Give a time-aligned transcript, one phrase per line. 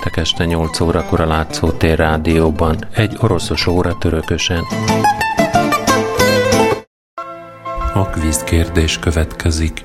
[0.00, 4.64] Péntek este 8 órakor a Látszótér rádióban, egy oroszos óra törökösen.
[7.94, 9.84] A kvíz kérdés következik.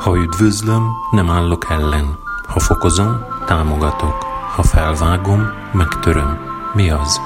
[0.00, 2.18] Ha üdvözlöm, nem állok ellen.
[2.48, 4.22] Ha fokozom, támogatok.
[4.54, 6.38] Ha felvágom, megtöröm.
[6.74, 7.20] Mi az?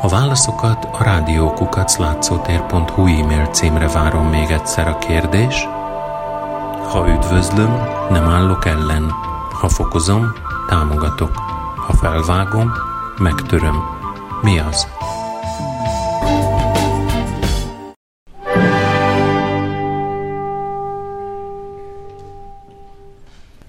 [0.00, 5.68] A válaszokat a rádiókukaclátszótér.hu e-mail címre várom még egyszer a kérdés.
[6.88, 9.10] Ha üdvözlöm, nem állok ellen.
[9.60, 10.32] Ha fokozom,
[10.68, 11.36] támogatok.
[11.86, 12.72] Ha felvágom,
[13.18, 13.82] megtöröm.
[14.42, 14.86] Mi az?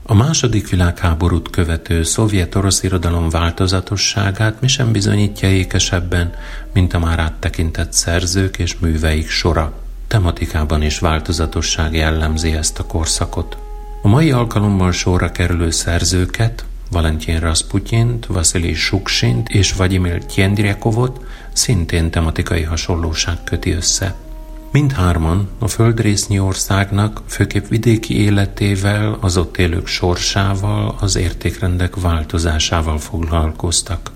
[0.08, 6.34] A második világháborút követő szovjet-orosz irodalom változatosságát mi sem bizonyítja ékesebben,
[6.74, 9.74] mint a már áttekintett szerzők és műveik sora.
[10.08, 13.58] Tematikában is változatosság jellemzi ezt a korszakot.
[14.02, 22.64] A mai alkalommal sorra kerülő szerzőket, Valentin Rasputyint, Vasili Suksint és Vagyimil Tjendryakovot szintén tematikai
[22.64, 24.16] hasonlóság köti össze.
[24.72, 34.15] Mindhárman a földrésznyi országnak főképp vidéki életével, az ott élők sorsával, az értékrendek változásával foglalkoztak.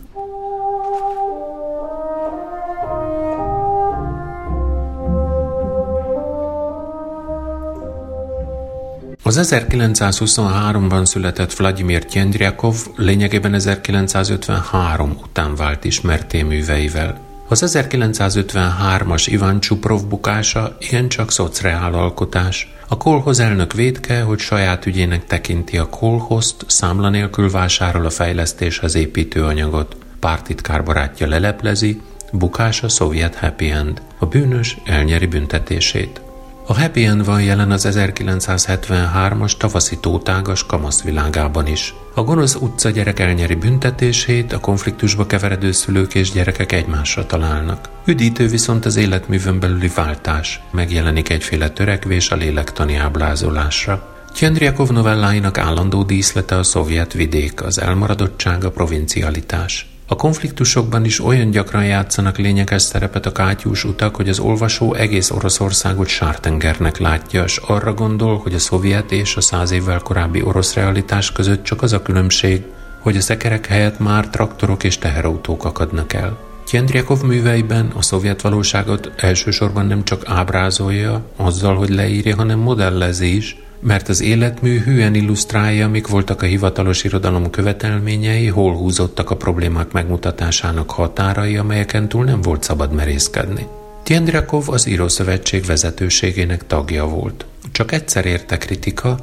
[9.30, 17.20] Az 1923-ban született Vladimir Tjendryakov lényegében 1953 után vált ismerté műveivel.
[17.48, 22.74] Az 1953-as Ivan Csuprov bukása igencsak szociál alkotás.
[22.88, 28.96] A kolhoz elnök védke, hogy saját ügyének tekinti a kolhozt, számla nélkül vásárol a fejlesztéshez
[28.96, 29.96] építőanyagot.
[30.20, 32.02] Pártitkár barátja leleplezi,
[32.32, 34.02] bukása szovjet happy end.
[34.20, 36.22] A bűnös elnyeri büntetését.
[36.70, 41.94] A Happy End van jelen az 1973-as tavaszi tótágas kamasz világában is.
[42.16, 47.90] A gonosz utca gyerek elnyeri büntetését, a konfliktusba keveredő szülők és gyerekek egymásra találnak.
[48.06, 50.62] Üdítő viszont az életművön belüli váltás.
[50.72, 54.16] Megjelenik egyféle törekvés a lélektani ábrázolásra.
[54.34, 59.89] Tjendriakov novelláinak állandó díszlete a szovjet vidék, az elmaradottság, a provincialitás.
[60.12, 65.32] A konfliktusokban is olyan gyakran játszanak lényeges szerepet a kátyús utak, hogy az olvasó egész
[65.32, 70.74] Oroszországot sártengernek látja, és arra gondol, hogy a szovjet és a száz évvel korábbi orosz
[70.74, 72.64] realitás között csak az a különbség,
[73.00, 76.38] hogy a szekerek helyett már traktorok és teherautók akadnak el.
[76.66, 83.58] Tjendriakov műveiben a szovjet valóságot elsősorban nem csak ábrázolja, azzal, hogy leírja, hanem modellezi is,
[83.80, 89.92] mert az életmű hűen illusztrálja, mik voltak a hivatalos irodalom követelményei, hol húzottak a problémák
[89.92, 93.68] megmutatásának határai, amelyeken túl nem volt szabad merészkedni.
[94.04, 97.46] Tiendrakov az Írószövetség vezetőségének tagja volt.
[97.72, 99.18] Csak egyszer érte kritika,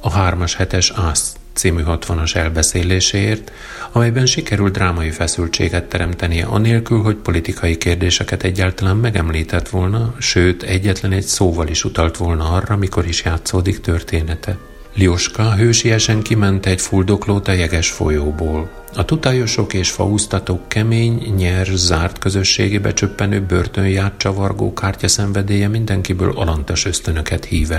[0.00, 3.52] a 3-as 7-es ASZ című 60-as elbeszéléséért,
[3.92, 11.24] amelyben sikerült drámai feszültséget teremtenie anélkül, hogy politikai kérdéseket egyáltalán megemlített volna, sőt egyetlen egy
[11.24, 14.56] szóval is utalt volna arra, mikor is játszódik története.
[14.98, 18.70] Lioska hősiesen kiment egy fuldoklót a jeges folyóból.
[18.94, 26.84] A tutajosok és faúztatók kemény, nyer, zárt közösségébe csöppenő börtönjárt csavargó kártya szenvedélye mindenkiből alantas
[26.84, 27.70] ösztönöket hív.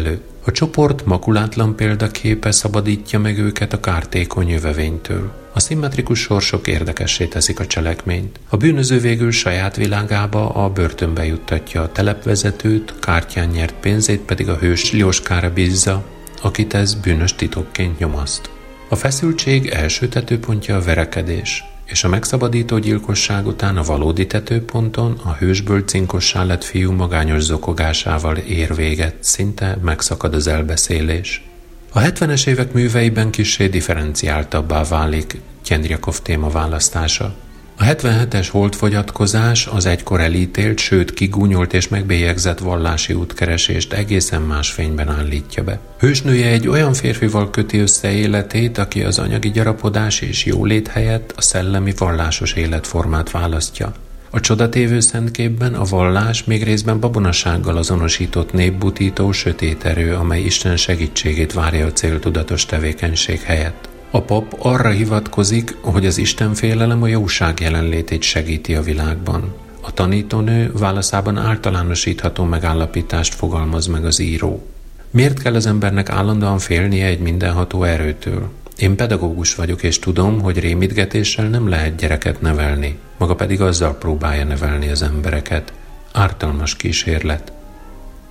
[0.45, 5.31] A csoport makulátlan példaképe szabadítja meg őket a kártékony jövevénytől.
[5.53, 8.39] A szimmetrikus sorsok érdekessé teszik a cselekményt.
[8.49, 14.57] A bűnöző végül saját világába a börtönbe juttatja a telepvezetőt, kártyán nyert pénzét pedig a
[14.57, 18.49] hős Lioskára bízza, akit ez bűnös titokként nyomaszt.
[18.89, 25.33] A feszültség első tetőpontja a verekedés, és a megszabadító gyilkosság után a valódi tetőponton a
[25.33, 31.43] hősből cinkossá lett fiú magányos zokogásával ér véget, szinte megszakad az elbeszélés.
[31.91, 37.35] A 70-es évek műveiben kissé differenciáltabbá válik Tjendrjakov téma választása.
[37.81, 45.09] A 77-es holdfogyatkozás az egykor elítélt, sőt kigúnyolt és megbélyegzett vallási útkeresést egészen más fényben
[45.09, 45.79] állítja be.
[45.99, 51.41] Hősnője egy olyan férfival köti össze életét, aki az anyagi gyarapodás és jólét helyett a
[51.41, 53.93] szellemi vallásos életformát választja.
[54.29, 61.53] A csodatévő szentképben a vallás még részben babonasággal azonosított népbutító sötét erő, amely Isten segítségét
[61.53, 63.89] várja a céltudatos tevékenység helyett.
[64.11, 69.53] A pap arra hivatkozik, hogy az istenfélelem a jóság jelenlétét segíti a világban.
[69.81, 74.67] A tanítónő válaszában általánosítható megállapítást fogalmaz meg az író.
[75.11, 78.49] Miért kell az embernek állandóan félnie egy mindenható erőtől?
[78.77, 84.43] Én pedagógus vagyok, és tudom, hogy rémítgetéssel nem lehet gyereket nevelni, maga pedig azzal próbálja
[84.43, 85.73] nevelni az embereket.
[86.11, 87.51] Ártalmas kísérlet.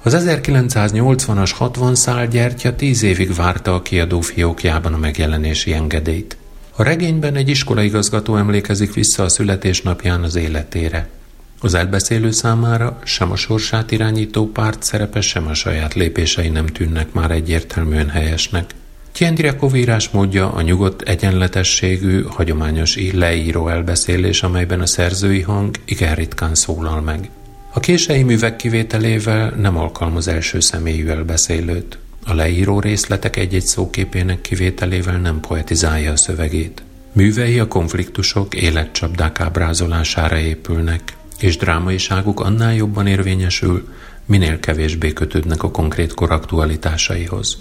[0.09, 6.37] Az 1980-as 60 szál gyertya tíz évig várta a kiadó fiókjában a megjelenési engedélyt.
[6.77, 11.09] A regényben egy iskolaigazgató emlékezik vissza a születésnapján az életére.
[11.61, 17.13] Az elbeszélő számára sem a sorsát irányító párt szerepe, sem a saját lépései nem tűnnek
[17.13, 18.71] már egyértelműen helyesnek.
[19.13, 19.73] Tjendriakov
[20.13, 27.31] módja a nyugodt egyenletességű, hagyományos leíró elbeszélés, amelyben a szerzői hang igen ritkán szólal meg.
[27.79, 31.99] A kései művek kivételével nem alkalmaz első személyű elbeszélőt.
[32.27, 36.83] A leíró részletek egy-egy szóképének kivételével nem poetizálja a szövegét.
[37.13, 41.03] Művei a konfliktusok életcsapdák ábrázolására épülnek,
[41.39, 43.89] és drámaiságuk annál jobban érvényesül,
[44.27, 47.59] minél kevésbé kötődnek a konkrét kor aktualitásaihoz.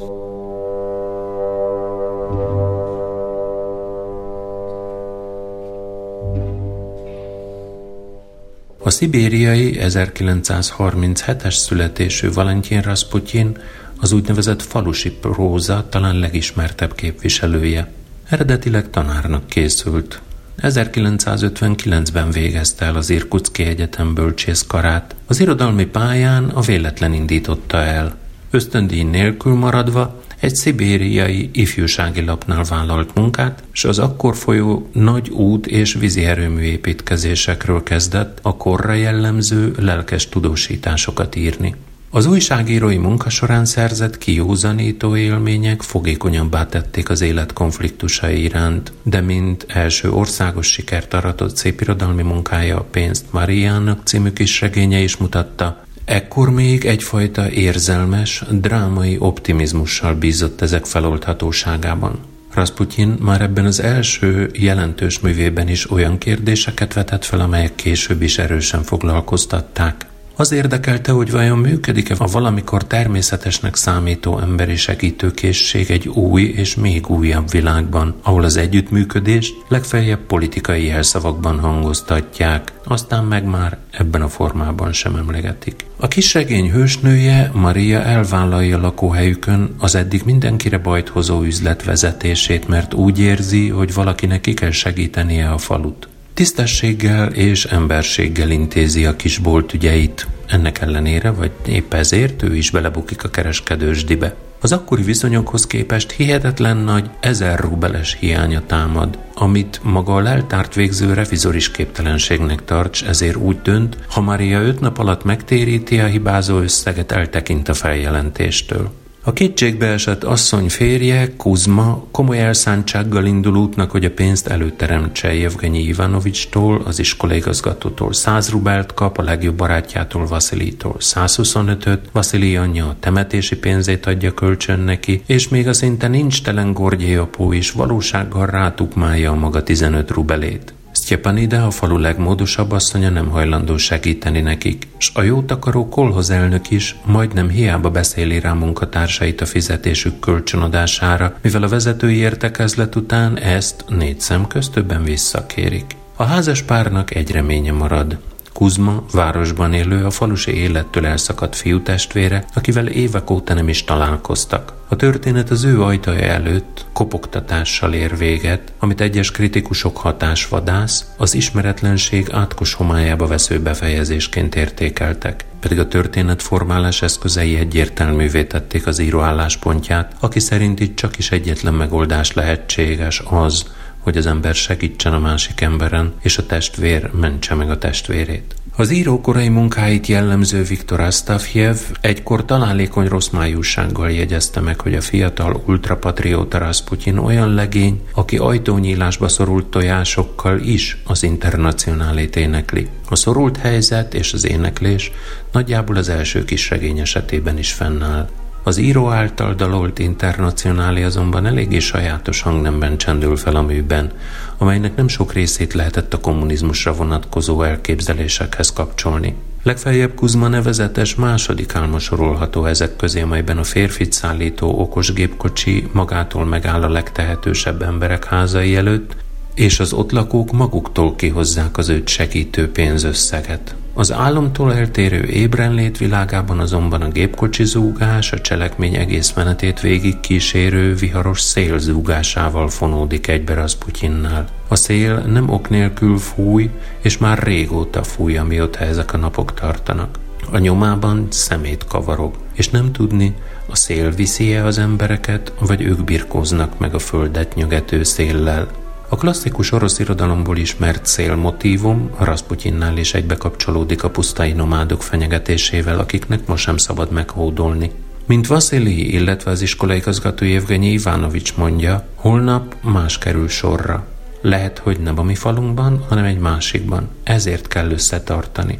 [8.87, 13.57] A szibériai 1937-es születésű Valentin Rasputin
[13.99, 17.91] az úgynevezett falusi próza talán legismertebb képviselője.
[18.29, 20.21] Eredetileg tanárnak készült.
[20.61, 25.15] 1959-ben végezte el az Irkutski Egyetem bölcsészkarát.
[25.25, 28.15] Az irodalmi pályán a véletlen indította el.
[28.51, 35.67] Ösztöndíj nélkül maradva egy szibériai ifjúsági lapnál vállalt munkát, és az akkor folyó nagy út
[35.67, 41.75] és vízi erőmű építkezésekről kezdett a korra jellemző lelkes tudósításokat írni.
[42.09, 49.65] Az újságírói munka során szerzett kiúzanító élmények fogékonyabbá tették az élet konfliktusai iránt, de mint
[49.67, 56.49] első országos sikert aratott szépirodalmi munkája a pénzt Mariának című kis regénye is mutatta, Ekkor
[56.49, 62.19] még egyfajta érzelmes, drámai optimizmussal bízott ezek feloldhatóságában.
[62.53, 68.37] Rasputin már ebben az első jelentős művében is olyan kérdéseket vetett fel, amelyek később is
[68.37, 70.05] erősen foglalkoztatták.
[70.39, 77.09] Az érdekelte, hogy vajon működik-e a valamikor természetesnek számító emberi segítőkészség egy új és még
[77.09, 84.93] újabb világban, ahol az együttműködést legfeljebb politikai jelszavakban hangoztatják, aztán meg már ebben a formában
[84.93, 85.85] sem emlegetik.
[85.97, 93.19] A kisregény hősnője, Maria elvállalja lakóhelyükön az eddig mindenkire bajt hozó üzlet vezetését, mert úgy
[93.19, 96.07] érzi, hogy valakinek ki kell segítenie a falut.
[96.37, 100.27] Tisztességgel és emberséggel intézi a kis bolt ügyeit.
[100.47, 104.35] Ennek ellenére, vagy épp ezért ő is belebukik a kereskedősdibe.
[104.61, 111.13] Az akkori viszonyokhoz képest hihetetlen nagy ezer rubeles hiánya támad, amit maga a leltárt végző
[111.13, 116.59] revizor is képtelenségnek tarts, ezért úgy dönt, ha Maria öt nap alatt megtéríti a hibázó
[116.59, 118.91] összeget, eltekint a feljelentéstől.
[119.27, 125.83] A kétségbe esett asszony férje, Kuzma, komoly elszántsággal indul útnak, hogy a pénzt előteremtse Jevgenyi
[125.83, 133.57] Ivanovicstól, az iskolaigazgatótól 100 rubelt kap, a legjobb barátjától Vasilitól 125-öt, Vasili anyja a temetési
[133.57, 136.75] pénzét adja kölcsön neki, és még a szinte nincs telen
[137.19, 140.76] apó is valósággal rátukmálja a maga 15 rubelét.
[141.07, 146.95] Sztyepanide, a falu legmódosabb asszonya nem hajlandó segíteni nekik, s a jótakaró kolhoz elnök is
[147.05, 154.19] majdnem hiába beszéli rá munkatársait a fizetésük kölcsönadására, mivel a vezetői értekezlet után ezt négy
[154.19, 155.95] szem közt többen visszakérik.
[156.15, 158.17] A házas párnak egy reménye marad.
[158.53, 164.76] Kuzma, városban élő, a falusi élettől elszakadt fiútestvére, akivel évek óta nem is találkoztak.
[164.89, 172.27] A történet az ő ajtaja előtt kopogtatással ér véget, amit egyes kritikusok hatásvadász, az ismeretlenség
[172.31, 175.45] átkos homályába vesző befejezésként értékeltek.
[175.59, 181.31] Pedig a történet formálás eszközei egyértelművé tették az író álláspontját, aki szerint itt csak is
[181.31, 183.65] egyetlen megoldás lehetséges az,
[183.99, 188.55] hogy az ember segítsen a másik emberen, és a testvér mentse meg a testvérét.
[188.79, 195.01] Az író korai munkáit jellemző Viktor Astafjev egykor találékony rossz májúsággal jegyezte meg, hogy a
[195.01, 202.87] fiatal ultrapatrióta Rasputin olyan legény, aki ajtónyílásba szorult tojásokkal is az internacionálét énekli.
[203.09, 205.11] A szorult helyzet és az éneklés
[205.51, 208.29] nagyjából az első kis regény esetében is fennáll.
[208.67, 214.11] Az író által dalolt internacionáli azonban eléggé sajátos hangnemben csendül fel a műben,
[214.57, 219.35] amelynek nem sok részét lehetett a kommunizmusra vonatkozó elképzelésekhez kapcsolni.
[219.63, 226.45] Legfeljebb Kuzma nevezetes második álma sorolható ezek közé, amelyben a férfit szállító okos gépkocsi magától
[226.45, 229.15] megáll a legtehetősebb emberek házai előtt,
[229.55, 233.75] és az ott lakók maguktól kihozzák az őt segítő pénzösszeget.
[233.99, 240.95] Az álomtól eltérő ébrenlét világában azonban a gépkocsi zúgás a cselekmény egész menetét végig kísérő
[240.95, 244.47] viharos szél zúgásával fonódik egybe Rasputinnál.
[244.67, 246.69] A szél nem ok nélkül fúj,
[247.01, 250.17] és már régóta fúj, amióta ezek a napok tartanak.
[250.51, 253.35] a nyomában szemét kavarog, és nem tudni,
[253.67, 258.67] a szél viszi-e az embereket, vagy ők birkóznak meg a földet nyögető széllel.
[259.09, 266.47] A klasszikus orosz irodalomból ismert szélmotívum Rasputinnál is egybe kapcsolódik a pusztai nomádok fenyegetésével, akiknek
[266.47, 267.91] most sem szabad meghódolni.
[268.25, 274.05] Mint Vasili, illetve az iskolaigazgató Evgenyi Ivánovics mondja, holnap más kerül sorra.
[274.41, 277.09] Lehet, hogy nem a mi falunkban, hanem egy másikban.
[277.23, 278.79] Ezért kell összetartani.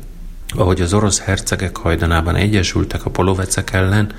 [0.56, 4.12] Ahogy az orosz hercegek hajdanában egyesültek a polovecek ellen,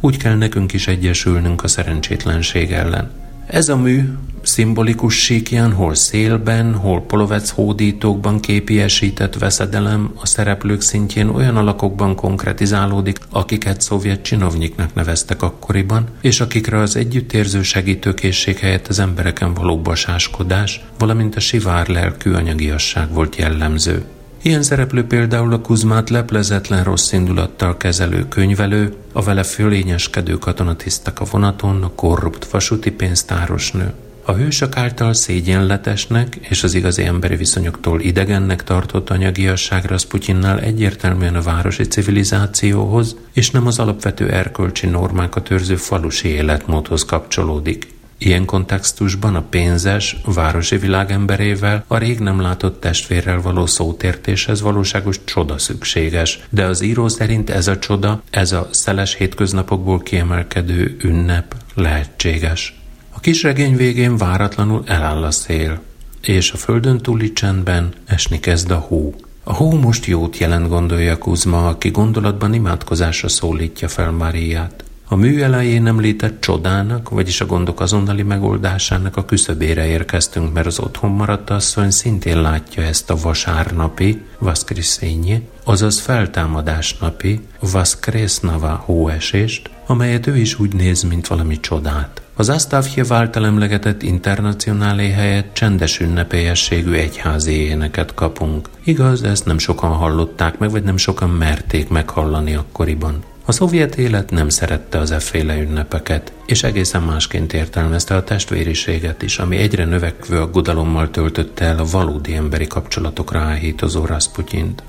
[0.00, 3.10] úgy kell nekünk is egyesülnünk a szerencsétlenség ellen.
[3.50, 4.08] Ez a mű
[4.42, 13.18] szimbolikus síkján, hol szélben, hol polovec hódítókban képiesített veszedelem a szereplők szintjén olyan alakokban konkretizálódik,
[13.30, 20.84] akiket szovjet csinovnyiknak neveztek akkoriban, és akikre az együttérző segítőkészség helyett az embereken való basáskodás,
[20.98, 24.04] valamint a sivár lelkű anyagiasság volt jellemző.
[24.42, 31.24] Ilyen szereplő például a Kuzmát leplezetlen rossz indulattal kezelő könyvelő, a vele fölényeskedő katonatisztek a
[31.30, 33.92] vonaton, a korrupt vasúti pénztárosnő.
[34.24, 41.42] A hősök által szégyenletesnek és az igazi emberi viszonyoktól idegennek tartott anyagiasság Rasputinnál egyértelműen a
[41.42, 47.98] városi civilizációhoz, és nem az alapvető erkölcsi normákat őrző falusi életmódhoz kapcsolódik.
[48.22, 55.58] Ilyen kontextusban a pénzes, városi világemberével a rég nem látott testvérrel való szótértéshez valóságos csoda
[55.58, 62.80] szükséges, de az író szerint ez a csoda, ez a szeles hétköznapokból kiemelkedő ünnep lehetséges.
[63.10, 65.80] A kisregény végén váratlanul eláll a szél,
[66.22, 69.14] és a földön túli csendben esni kezd a hó.
[69.42, 74.84] A hó most jót jelent, gondolja Kuzma, aki gondolatban imádkozásra szólítja fel Máriát.
[75.12, 80.78] A mű elején említett csodának, vagyis a gondok azonnali megoldásának a küszöbére érkeztünk, mert az
[80.78, 90.26] otthon maradt asszony szintén látja ezt a vasárnapi, Vaszkriszényi, azaz feltámadás napi, Vaszkresznava hóesést, amelyet
[90.26, 92.22] ő is úgy néz, mint valami csodát.
[92.34, 98.68] Az Asztávhjev által emlegetett internacionálé helyett csendes ünnepélyességű egyházi éneket kapunk.
[98.84, 103.29] Igaz, ezt nem sokan hallották meg, vagy nem sokan merték meghallani akkoriban.
[103.44, 109.38] A szovjet élet nem szerette az efféle ünnepeket, és egészen másként értelmezte a testvériséget is,
[109.38, 114.82] ami egyre növekvő aggodalommal töltötte el a valódi emberi kapcsolatokra áhítozó Rasputyint.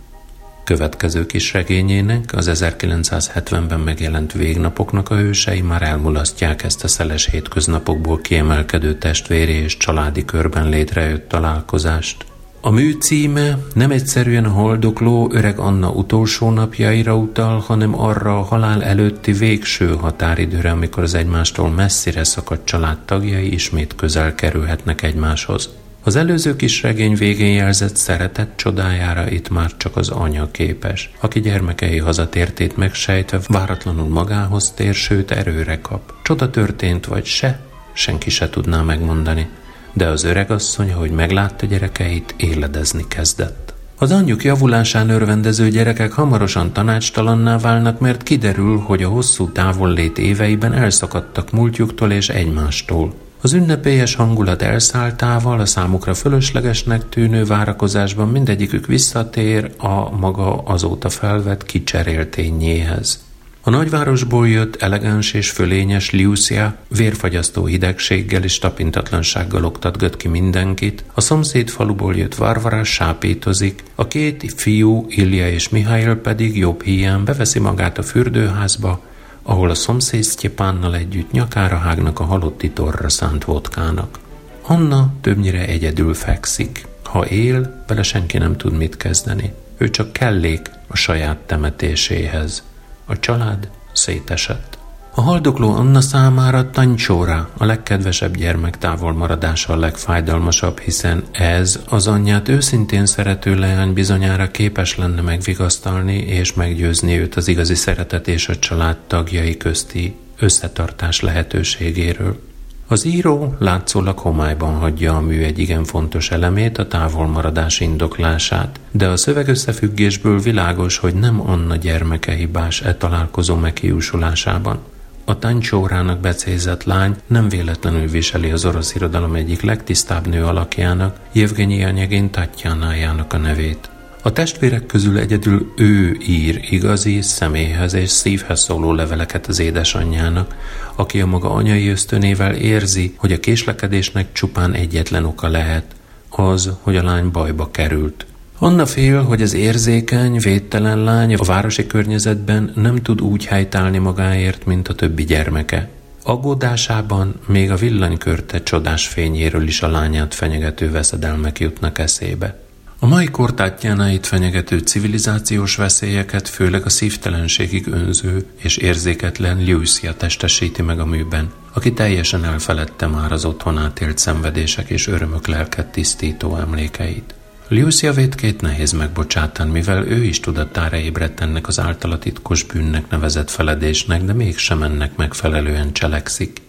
[0.63, 8.21] Következő kis regényének, az 1970-ben megjelent Végnapoknak a hősei már elmulasztják ezt a szeles hétköznapokból
[8.21, 12.25] kiemelkedő testvéri és családi körben létrejött találkozást.
[12.63, 18.83] A mű címe nem egyszerűen haldokló öreg Anna utolsó napjaira utal, hanem arra a halál
[18.83, 25.69] előtti végső határidőre, amikor az egymástól messzire szakadt családtagjai ismét közel kerülhetnek egymáshoz.
[26.03, 31.39] Az előző kis regény végén jelzett szeretet csodájára itt már csak az anya képes, aki
[31.39, 36.13] gyermekei hazatértét megsejtve váratlanul magához tér, sőt erőre kap.
[36.23, 37.59] Csoda történt vagy se,
[37.93, 39.47] senki se tudná megmondani
[39.93, 43.73] de az öregasszony, ahogy meglátta gyerekeit, éledezni kezdett.
[43.97, 50.73] Az anyjuk javulásán örvendező gyerekek hamarosan tanácstalanná válnak, mert kiderül, hogy a hosszú távollét éveiben
[50.73, 53.13] elszakadtak múltjuktól és egymástól.
[53.41, 61.65] Az ünnepélyes hangulat elszálltával a számukra fölöslegesnek tűnő várakozásban mindegyikük visszatér a maga azóta felvett
[61.65, 63.23] kicseréltényéhez.
[63.63, 71.21] A nagyvárosból jött elegáns és fölényes Lucia vérfagyasztó hidegséggel és tapintatlansággal oktatgat ki mindenkit, a
[71.21, 77.59] szomszéd faluból jött Varvara sápítozik, a két fiú, Ilja és Mihály pedig jobb hiány beveszi
[77.59, 79.01] magát a fürdőházba,
[79.43, 84.19] ahol a szomszéd Sztyepánnal együtt nyakára hágnak a halotti torra szánt vodkának.
[84.61, 86.85] Anna többnyire egyedül fekszik.
[87.03, 89.53] Ha él, vele senki nem tud mit kezdeni.
[89.77, 92.63] Ő csak kellék a saját temetéséhez.
[93.11, 94.77] A család szétesett.
[95.15, 99.37] A haldokló Anna számára Tancsóra, a legkedvesebb gyermek távol
[99.67, 107.19] a legfájdalmasabb, hiszen ez az anyját őszintén szerető leány bizonyára képes lenne megvigasztalni és meggyőzni
[107.19, 112.50] őt az igazi szeretet és a család tagjai közti összetartás lehetőségéről.
[112.91, 119.07] Az író látszólag homályban hagyja a mű egy igen fontos elemét, a távolmaradás indoklását, de
[119.07, 124.79] a szövegösszefüggésből világos, hogy nem Anna gyermeke hibás e találkozó meghiúsulásában.
[125.25, 131.83] A tancsórának becézett lány nem véletlenül viseli az orosz irodalom egyik legtisztább nő alakjának, Jevgenyi
[131.83, 133.89] anyegén Tatjánájának a nevét.
[134.23, 140.55] A testvérek közül egyedül ő ír igazi, személyhez és szívhez szóló leveleket az édesanyjának,
[140.95, 145.85] aki a maga anyai ösztönével érzi, hogy a késlekedésnek csupán egyetlen oka lehet,
[146.29, 148.25] az, hogy a lány bajba került.
[148.57, 154.65] Anna fél, hogy az érzékeny, védtelen lány a városi környezetben nem tud úgy helytállni magáért,
[154.65, 155.89] mint a többi gyermeke.
[156.23, 162.59] Aggódásában még a villanykörte csodás fényéről is a lányát fenyegető veszedelmek jutnak eszébe.
[163.03, 170.81] A mai kor Tatjánait fenyegető civilizációs veszélyeket főleg a szívtelenségig önző és érzéketlen Lucia testesíti
[170.81, 176.57] meg a műben, aki teljesen elfeledte már az otthon átélt szenvedések és örömök lelket tisztító
[176.57, 177.33] emlékeit.
[177.67, 183.49] Lucia vétkét nehéz megbocsátani, mivel ő is tudatára ébredt ennek az általa titkos bűnnek nevezett
[183.49, 186.61] feledésnek, de mégsem ennek megfelelően cselekszik.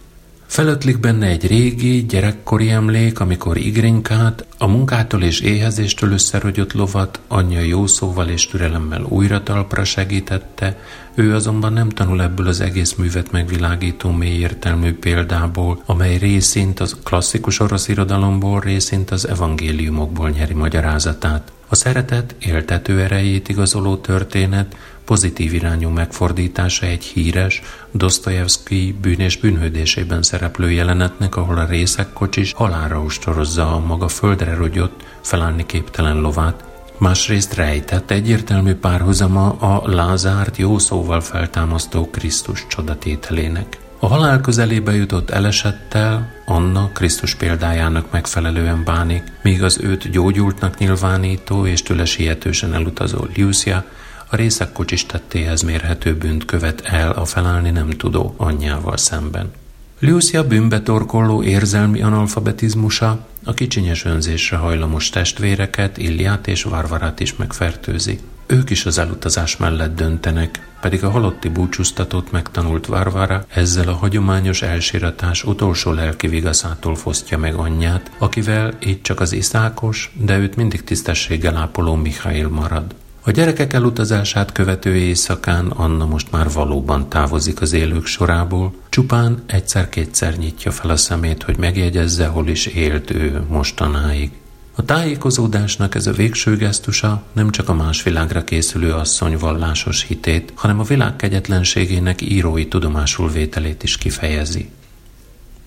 [0.52, 7.60] Felötlik benne egy régi, gyerekkori emlék, amikor Igrinkát, a munkától és éhezéstől összerogyott lovat anyja
[7.60, 10.78] jó szóval és türelemmel újra talpra segítette,
[11.14, 16.96] ő azonban nem tanul ebből az egész művet megvilágító mély értelmű példából, amely részint az
[17.04, 21.52] klasszikus orosz irodalomból, részint az evangéliumokból nyeri magyarázatát.
[21.68, 30.22] A szeretet éltető erejét igazoló történet pozitív irányú megfordítása egy híres, Dostoyevsky bűn és bűnhődésében
[30.22, 36.64] szereplő jelenetnek, ahol a részekkocsis halálra ostorozza a maga földre rogyott, felállni képtelen lovát,
[36.98, 43.78] másrészt rejtett egyértelmű párhuzama a Lázárt jó szóval feltámasztó Krisztus csodatételének.
[43.98, 51.66] A halál közelébe jutott elesettel Anna Krisztus példájának megfelelően bánik, míg az őt gyógyultnak nyilvánító
[51.66, 53.84] és tőle sietősen elutazó Lucia
[54.32, 59.50] a részek kocsis tettéhez mérhető bűnt követ el a felállni nem tudó anyjával szemben.
[59.98, 68.18] Lucia bűnbe torkolló érzelmi analfabetizmusa a kicsinyes önzésre hajlamos testvéreket, Illiát és Varvarát is megfertőzi.
[68.46, 74.62] Ők is az elutazás mellett döntenek, pedig a halotti búcsúztatót megtanult Varvara ezzel a hagyományos
[74.62, 80.84] elsiratás utolsó lelki vigaszától fosztja meg anyját, akivel így csak az iszákos, de őt mindig
[80.84, 82.94] tisztességgel ápoló Mihail marad.
[83.24, 90.36] A gyerekek elutazását követő éjszakán Anna most már valóban távozik az élők sorából, csupán egyszer-kétszer
[90.36, 94.30] nyitja fel a szemét, hogy megjegyezze, hol is élt ő mostanáig.
[94.74, 100.52] A tájékozódásnak ez a végső gesztusa nem csak a más világra készülő asszony vallásos hitét,
[100.54, 104.70] hanem a világ kegyetlenségének írói tudomásul vételét is kifejezi.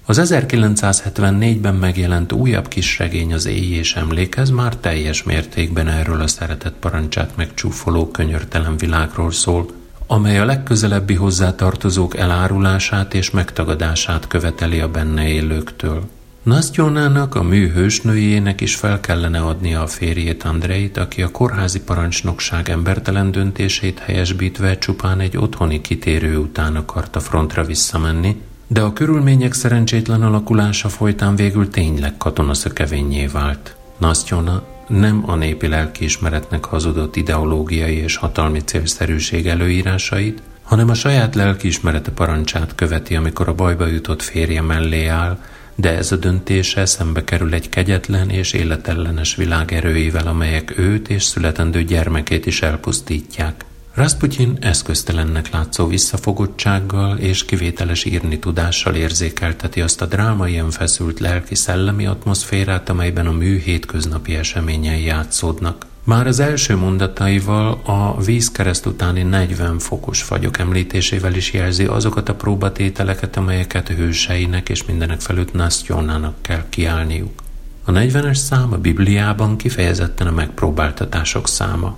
[0.08, 6.76] Az 1974-ben megjelent újabb kisregény az éj és emlékez már teljes mértékben erről a szeretett
[6.80, 9.66] parancsát megcsúfoló könyörtelen világról szól,
[10.08, 16.10] amely a legközelebbi hozzátartozók elárulását és megtagadását követeli a benne élőktől.
[16.44, 22.70] Nastyonának, a mű hősnőjének is fel kellene adnia a férjét Andreit, aki a kórházi parancsnokság
[22.70, 30.22] embertelen döntését helyesbítve csupán egy otthoni kitérő után akarta frontra visszamenni, de a körülmények szerencsétlen
[30.22, 33.76] alakulása folytán végül tényleg katonaszökevényé vált.
[33.98, 42.12] Nastjona nem a népi lelkiismeretnek hazudott ideológiai és hatalmi célszerűség előírásait, hanem a saját lelkiismerete
[42.12, 45.38] parancsát követi, amikor a bajba jutott férje mellé áll,
[45.76, 51.24] de ez a döntése szembe kerül egy kegyetlen és életellenes világ erőivel, amelyek őt és
[51.24, 53.66] születendő gyermekét is elpusztítják.
[53.96, 62.90] Rasputin eszköztelennek látszó visszafogottsággal és kivételes írni tudással érzékelteti azt a drámaian feszült lelki-szellemi atmoszférát,
[62.90, 65.86] amelyben a mű hétköznapi eseményei játszódnak.
[66.04, 72.36] Már az első mondataival a vízkereszt utáni 40 fokos fagyok említésével is jelzi azokat a
[72.36, 77.44] próbatételeket, amelyeket hőseinek és mindenek felütt Nastyonának kell kiállniuk.
[77.86, 81.98] A 40-es szám a Bibliában kifejezetten a megpróbáltatások száma.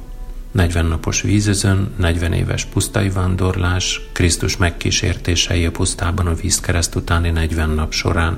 [0.52, 7.70] 40 napos vízözön, 40 éves pusztai vándorlás, Krisztus megkísértései a pusztában a vízkereszt utáni 40
[7.70, 8.38] nap során.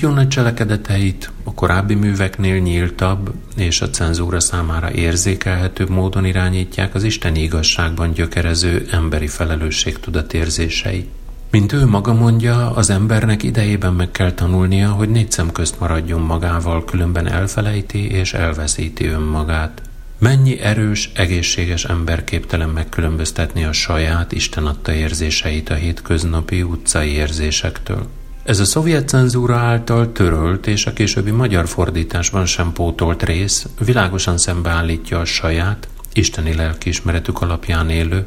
[0.00, 7.42] nagy cselekedeteit a korábbi műveknél nyíltabb és a cenzúra számára érzékelhetőbb módon irányítják az isteni
[7.42, 11.08] igazságban gyökerező emberi felelősség tudatérzései.
[11.50, 16.20] Mint ő maga mondja, az embernek idejében meg kell tanulnia, hogy négy szem közt maradjon
[16.20, 19.82] magával, különben elfelejti és elveszíti önmagát.
[20.20, 28.06] Mennyi erős, egészséges ember képtelen megkülönböztetni a saját Isten adta érzéseit a hétköznapi utcai érzésektől.
[28.44, 34.38] Ez a szovjet cenzúra által törölt és a későbbi magyar fordításban sem pótolt rész világosan
[34.38, 38.26] szembeállítja a saját, isteni lelkiismeretük alapján élő,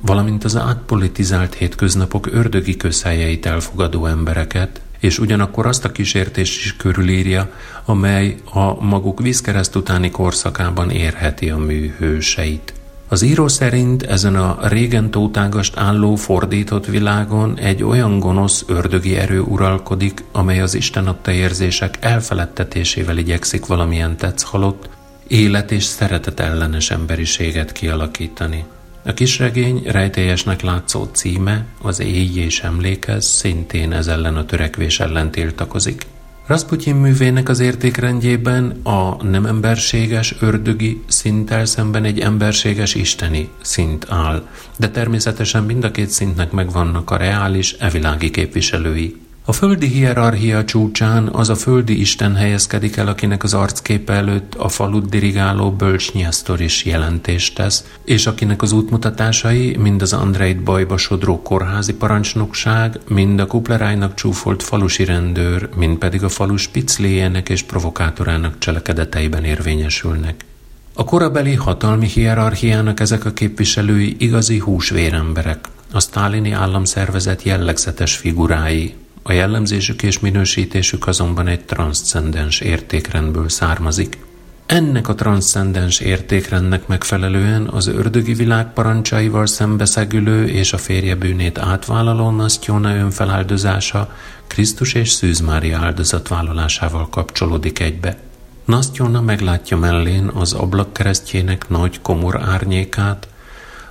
[0.00, 7.50] valamint az átpolitizált hétköznapok ördögi közhelyeit elfogadó embereket, és ugyanakkor azt a kísértést is körülírja,
[7.84, 12.74] amely a maguk vízkereszt utáni korszakában érheti a mű hőseit.
[13.08, 19.40] Az író szerint ezen a régen tótágast álló fordított világon egy olyan gonosz ördögi erő
[19.40, 24.88] uralkodik, amely az Isten adta érzések elfeledtetésével igyekszik valamilyen tetsz halott,
[25.26, 28.64] élet és szeretet ellenes emberiséget kialakítani.
[29.06, 35.30] A kisregény rejtélyesnek látszó címe, az Éj és emlékez, szintén ez ellen a törekvés ellen
[35.30, 36.06] tiltakozik.
[36.46, 44.46] Rasputin művének az értékrendjében a nem emberséges ördögi szinttel szemben egy emberséges isteni szint áll,
[44.78, 49.25] de természetesen mind a két szintnek megvannak a reális, evilági képviselői.
[49.48, 54.68] A földi hierarchia csúcsán az a földi isten helyezkedik el, akinek az arcképe előtt a
[54.68, 61.42] falut dirigáló bölcsnyesztor is jelentést tesz, és akinek az útmutatásai mind az Andreit bajba sodró
[61.42, 68.58] kórházi parancsnokság, mind a kuplerájnak csúfolt falusi rendőr, mind pedig a falus picléjének és provokátorának
[68.58, 70.44] cselekedeteiben érvényesülnek.
[70.94, 78.94] A korabeli hatalmi hierarchiának ezek a képviselői igazi húsvéremberek, a sztálini államszervezet jellegzetes figurái,
[79.28, 84.18] a jellemzésük és minősítésük azonban egy transzcendens értékrendből származik.
[84.66, 92.30] Ennek a transzcendens értékrendnek megfelelően az ördögi világ parancsaival szembeszegülő és a férje bűnét átvállaló
[92.30, 94.14] Nasztyóna önfeláldozása
[94.46, 98.16] Krisztus és Szűz Mária áldozatvállalásával kapcsolódik egybe.
[98.64, 103.28] Nasztyóna meglátja mellén az ablak keresztjének nagy komor árnyékát,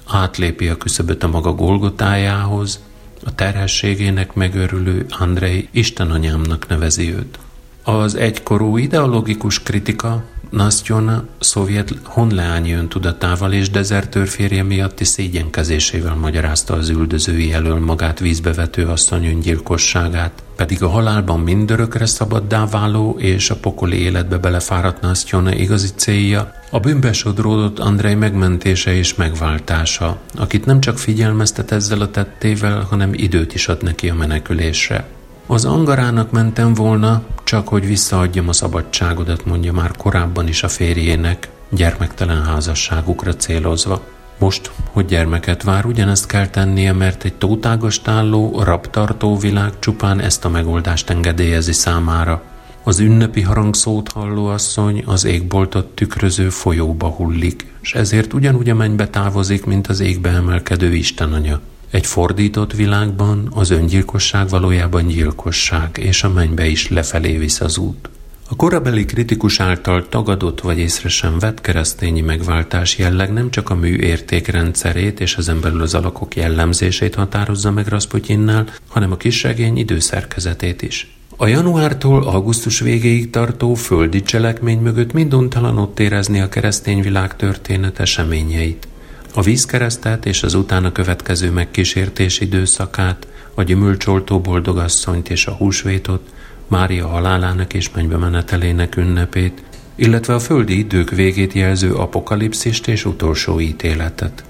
[0.07, 2.79] átlépi a küszöböt a maga Golgotájához,
[3.25, 7.39] a terhességének megörülő Andrei Istenanyámnak nevezi őt.
[7.83, 16.89] Az egykorú ideológikus kritika Nastjona szovjet honleányi öntudatával és dezertőr férje miatti szégyenkezésével magyarázta az
[16.89, 23.97] üldözői elől magát vízbevető asszony öngyilkosságát, pedig a halálban mindörökre szabaddá váló és a pokoli
[23.97, 31.71] életbe belefáradt Nastjona igazi célja a bűnbesodródott Andrei megmentése és megváltása, akit nem csak figyelmeztet
[31.71, 35.05] ezzel a tettével, hanem időt is ad neki a menekülésre.
[35.47, 41.49] Az angarának mentem volna, csak hogy visszaadjam a szabadságodat, mondja már korábban is a férjének,
[41.69, 44.01] gyermektelen házasságukra célozva.
[44.39, 50.49] Most, hogy gyermeket vár, ugyanezt kell tennie, mert egy tótágastálló, rabtartó világ csupán ezt a
[50.49, 52.41] megoldást engedélyezi számára.
[52.83, 59.07] Az ünnepi harangszót halló asszony az égboltot tükröző folyóba hullik, és ezért ugyanúgy a mennybe
[59.07, 61.59] távozik, mint az égbe emelkedő Istenanya.
[61.95, 68.09] Egy fordított világban az öngyilkosság valójában gyilkosság, és a mennybe is lefelé visz az út.
[68.49, 73.75] A korabeli kritikus által tagadott vagy észre sem vett keresztényi megváltás jelleg nem csak a
[73.75, 80.81] mű értékrendszerét és ezen belül az alakok jellemzését határozza meg Rasputinnál, hanem a kisregény időszerkezetét
[80.81, 81.15] is.
[81.37, 87.99] A januártól augusztus végéig tartó földi cselekmény mögött minduntalan ott érezni a keresztény világ történet
[87.99, 88.87] eseményeit
[89.37, 96.33] a vízkeresztet és az utána következő megkísértés időszakát, a gyümölcsoltó boldogasszonyt és a húsvétot,
[96.67, 99.63] Mária halálának és mennybe menetelének ünnepét,
[99.95, 104.43] illetve a földi idők végét jelző apokalipszist és utolsó ítéletet.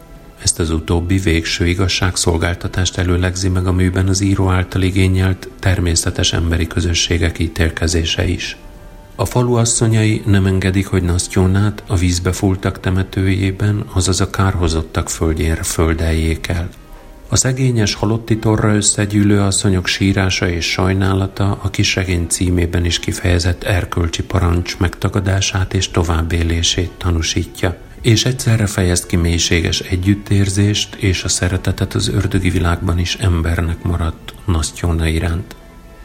[0.44, 6.68] Ezt az utóbbi végső igazságszolgáltatást előlegzi meg a műben az író által igényelt természetes emberi
[6.68, 8.58] közösségek ítélkezése is.
[9.18, 15.64] A falu asszonyai nem engedik, hogy Nasztyónát a vízbe fúltak temetőjében, azaz a kárhozottak földjére
[15.64, 16.70] földeljék el.
[17.30, 24.24] A szegényes halotti torra összegyűlő asszonyok sírása és sajnálata a kisregény címében is kifejezett erkölcsi
[24.24, 32.08] parancs megtagadását és továbbélését tanúsítja, és egyszerre fejezt ki mélységes együttérzést és a szeretetet az
[32.08, 35.56] ördögi világban is embernek maradt Nasztyóna iránt.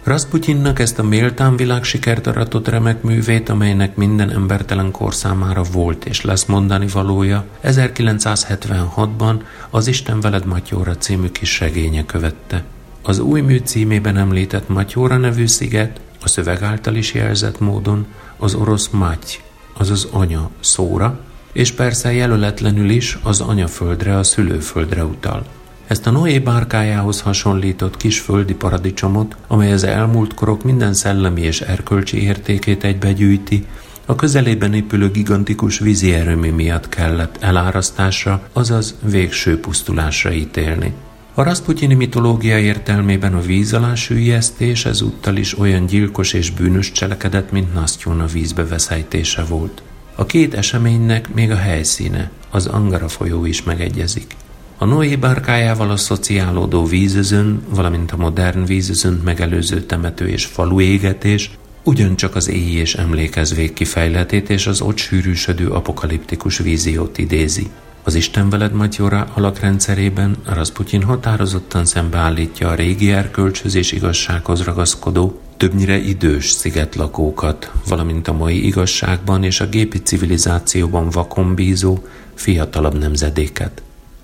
[0.05, 6.23] Rasputinnak ezt a méltán világsikert aratott remek művét, amelynek minden embertelen kor számára volt és
[6.23, 12.65] lesz mondani valója, 1976-ban az Isten veled Matyóra című kis regénye követte.
[13.03, 18.55] Az új mű címében említett Matyóra nevű sziget, a szöveg által is jelzett módon az
[18.55, 19.41] orosz Maty,
[19.73, 21.21] azaz anya szóra,
[21.53, 25.47] és persze jelöletlenül is az anyaföldre, a szülőföldre utal.
[25.91, 31.61] Ezt a Noé bárkájához hasonlított kis földi paradicsomot, amely az elmúlt korok minden szellemi és
[31.61, 33.67] erkölcsi értékét egybegyűjti,
[34.07, 40.93] a közelében épülő gigantikus vízi erőmű miatt kellett elárasztásra, azaz végső pusztulásra ítélni.
[41.35, 47.53] A Rasputini mitológia értelmében a víz alá süllyesztés ezúttal is olyan gyilkos és bűnös cselekedet,
[47.53, 49.83] mint Nastyon a vízbe veszejtése volt.
[50.15, 54.35] A két eseménynek még a helyszíne, az Angara folyó is megegyezik.
[54.83, 61.51] A Noé bárkájával a szociálódó vízözön, valamint a modern vízözönt megelőző temető és falu égetés
[61.85, 67.71] ugyancsak az éj és emlékezvék kifejletét és az ott sűrűsödő apokaliptikus víziót idézi.
[68.03, 75.99] Az Isten veled Matyora alakrendszerében Rasputin határozottan szembeállítja a régi erkölcshöz és igazsághoz ragaszkodó, többnyire
[75.99, 81.99] idős szigetlakókat, valamint a mai igazságban és a gépi civilizációban vakon bízó,
[82.35, 83.83] fiatalabb nemzedéket.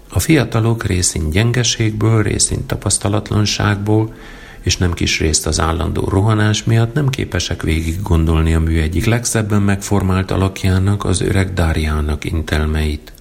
[0.09, 4.15] A fiatalok részint gyengeségből, részint tapasztalatlanságból,
[4.61, 9.05] és nem kis részt az állandó rohanás miatt nem képesek végig gondolni a mű egyik
[9.05, 13.13] legszebben megformált alakjának, az öreg Dáriának intelmeit.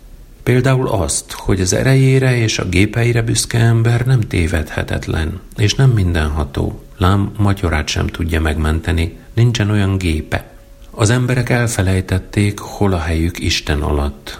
[0.43, 6.83] Például azt, hogy az erejére és a gépeire büszke ember nem tévedhetetlen, és nem mindenható.
[6.97, 10.53] Lám magyarát sem tudja megmenteni, nincsen olyan gépe.
[10.91, 14.37] Az emberek elfelejtették, hol a helyük Isten alatt.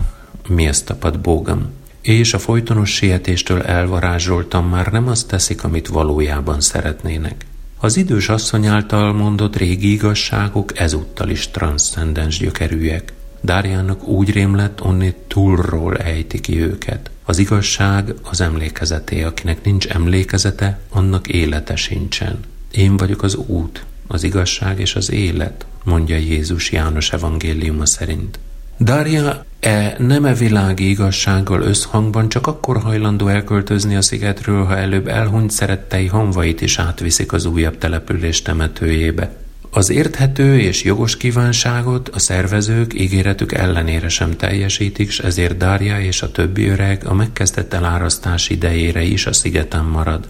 [0.47, 1.74] Mi ezt tapad bógam?
[2.05, 7.45] És a folytonos sietéstől elvarázsoltam már nem azt teszik, amit valójában szeretnének.
[7.79, 13.13] Az idős asszony által mondott régi igazságok ezúttal is transzcendens gyökerűek.
[13.41, 17.09] Dárjának úgy rém lett, onnét túlról ejti ki őket.
[17.23, 22.39] Az igazság az emlékezeté, akinek nincs emlékezete, annak élete sincsen.
[22.71, 28.39] Én vagyok az út, az igazság és az élet, mondja Jézus János evangéliuma szerint.
[28.79, 35.07] Daria e nem e világi igazsággal összhangban csak akkor hajlandó elköltözni a szigetről, ha előbb
[35.07, 39.35] elhunyt szerettei honvait is átviszik az újabb település temetőjébe.
[39.71, 46.21] Az érthető és jogos kívánságot a szervezők ígéretük ellenére sem teljesítik, s ezért Dária és
[46.21, 50.27] a többi öreg a megkezdett elárasztás idejére is a szigeten marad.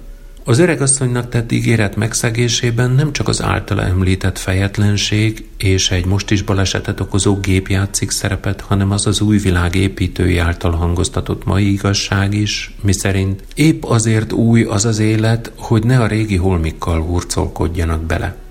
[0.48, 6.42] Az öregasszonynak tett ígéret megszegésében nem csak az általa említett fejetlenség és egy most is
[6.42, 12.34] balesetet okozó gép játszik szerepet, hanem az az új világ építői által hangoztatott mai igazság
[12.34, 18.45] is, miszerint épp azért új az az élet, hogy ne a régi holmikkal hurcolkodjanak bele.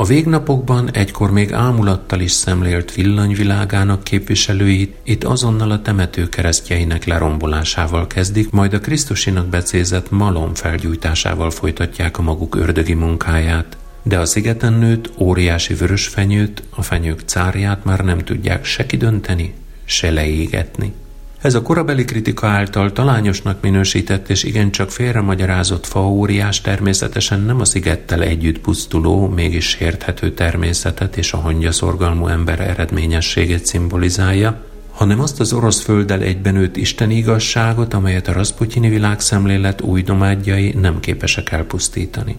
[0.00, 8.06] A végnapokban egykor még ámulattal is szemlélt villanyvilágának képviselőit itt azonnal a temető keresztjeinek lerombolásával
[8.06, 13.76] kezdik, majd a Krisztusinak becézett malom felgyújtásával folytatják a maguk ördögi munkáját.
[14.02, 19.54] De a szigeten nőtt óriási vörös fenyőt, a fenyők cárját már nem tudják se kidönteni,
[19.84, 20.92] se leégetni.
[21.40, 28.22] Ez a korabeli kritika által talányosnak minősített és igencsak félremagyarázott faóriás természetesen nem a szigettel
[28.22, 35.80] együtt pusztuló, mégis sérthető természetet és a hangyaszorgalmú ember eredményességét szimbolizálja, hanem azt az orosz
[35.80, 42.36] földdel egyben őt isteni igazságot, amelyet a Rasputyini világszemlélet új nomádjai nem képesek elpusztítani.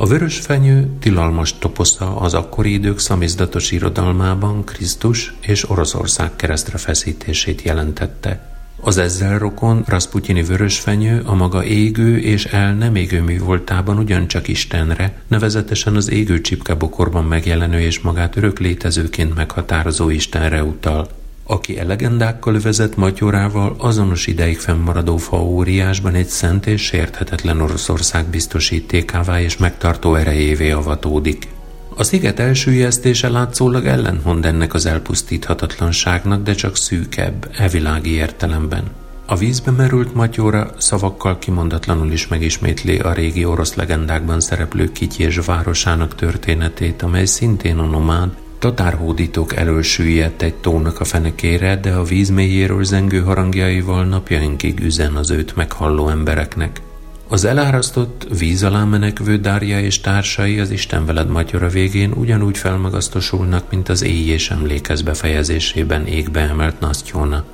[0.00, 7.62] A vörös fenyő tilalmas toposza az akkori idők szamizdatos irodalmában Krisztus és Oroszország keresztre feszítését
[7.62, 8.54] jelentette.
[8.80, 14.48] Az ezzel rokon Rasputyini fenyő a maga égő és el nem égő mű voltában ugyancsak
[14.48, 21.08] Istenre, nevezetesen az égő csipkebokorban megjelenő és magát örök létezőként meghatározó Istenre utal
[21.50, 29.40] aki e legendákkal övezett matyorával azonos ideig fennmaradó faóriásban egy szent és sérthetetlen Oroszország biztosítékává
[29.40, 31.48] és megtartó erejévé avatódik.
[31.96, 38.84] A sziget elsüllyesztése látszólag ellentmond ennek az elpusztíthatatlanságnak, de csak szűkebb, evilági értelemben.
[39.26, 46.14] A vízbe merült matyóra szavakkal kimondatlanul is megismétli a régi orosz legendákban szereplő Kityés városának
[46.14, 52.30] történetét, amely szintén a nomád, Tatárhódítók elől süllyedt egy tónak a fenekére, de a víz
[52.30, 56.80] mélyéről zengő harangjaival napjainkig üzen az őt meghalló embereknek.
[57.28, 63.70] Az elárasztott, víz alá menekvő Dárja és társai az Isten veled matyora végén ugyanúgy felmagasztosulnak,
[63.70, 67.44] mint az éj és emlékez befejezésében égbe emelt Nasztyóna.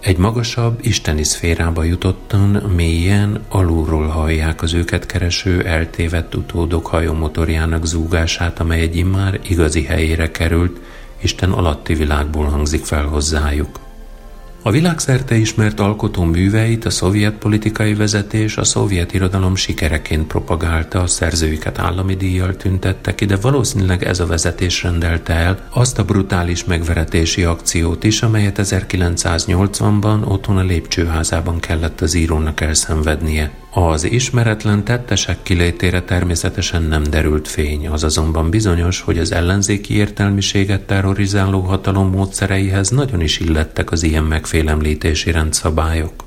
[0.00, 8.60] Egy magasabb, isteni szférába jutottan, mélyen, alulról hallják az őket kereső, eltévedt utódok hajómotorjának zúgását,
[8.60, 10.80] amely egy immár igazi helyére került,
[11.22, 13.85] Isten alatti világból hangzik fel hozzájuk.
[14.66, 21.06] A világszerte ismert alkotó műveit a szovjet politikai vezetés a szovjet irodalom sikereként propagálta, a
[21.06, 26.64] szerzőiket állami díjjal tüntette ki, de valószínűleg ez a vezetés rendelte el azt a brutális
[26.64, 33.65] megveretési akciót is, amelyet 1980-ban otthon a lépcsőházában kellett az írónak elszenvednie.
[33.78, 40.80] Az ismeretlen tettesek kilétére természetesen nem derült fény, az azonban bizonyos, hogy az ellenzéki értelmiséget
[40.80, 46.24] terrorizáló hatalom módszereihez nagyon is illettek az ilyen megfélemlítési rendszabályok.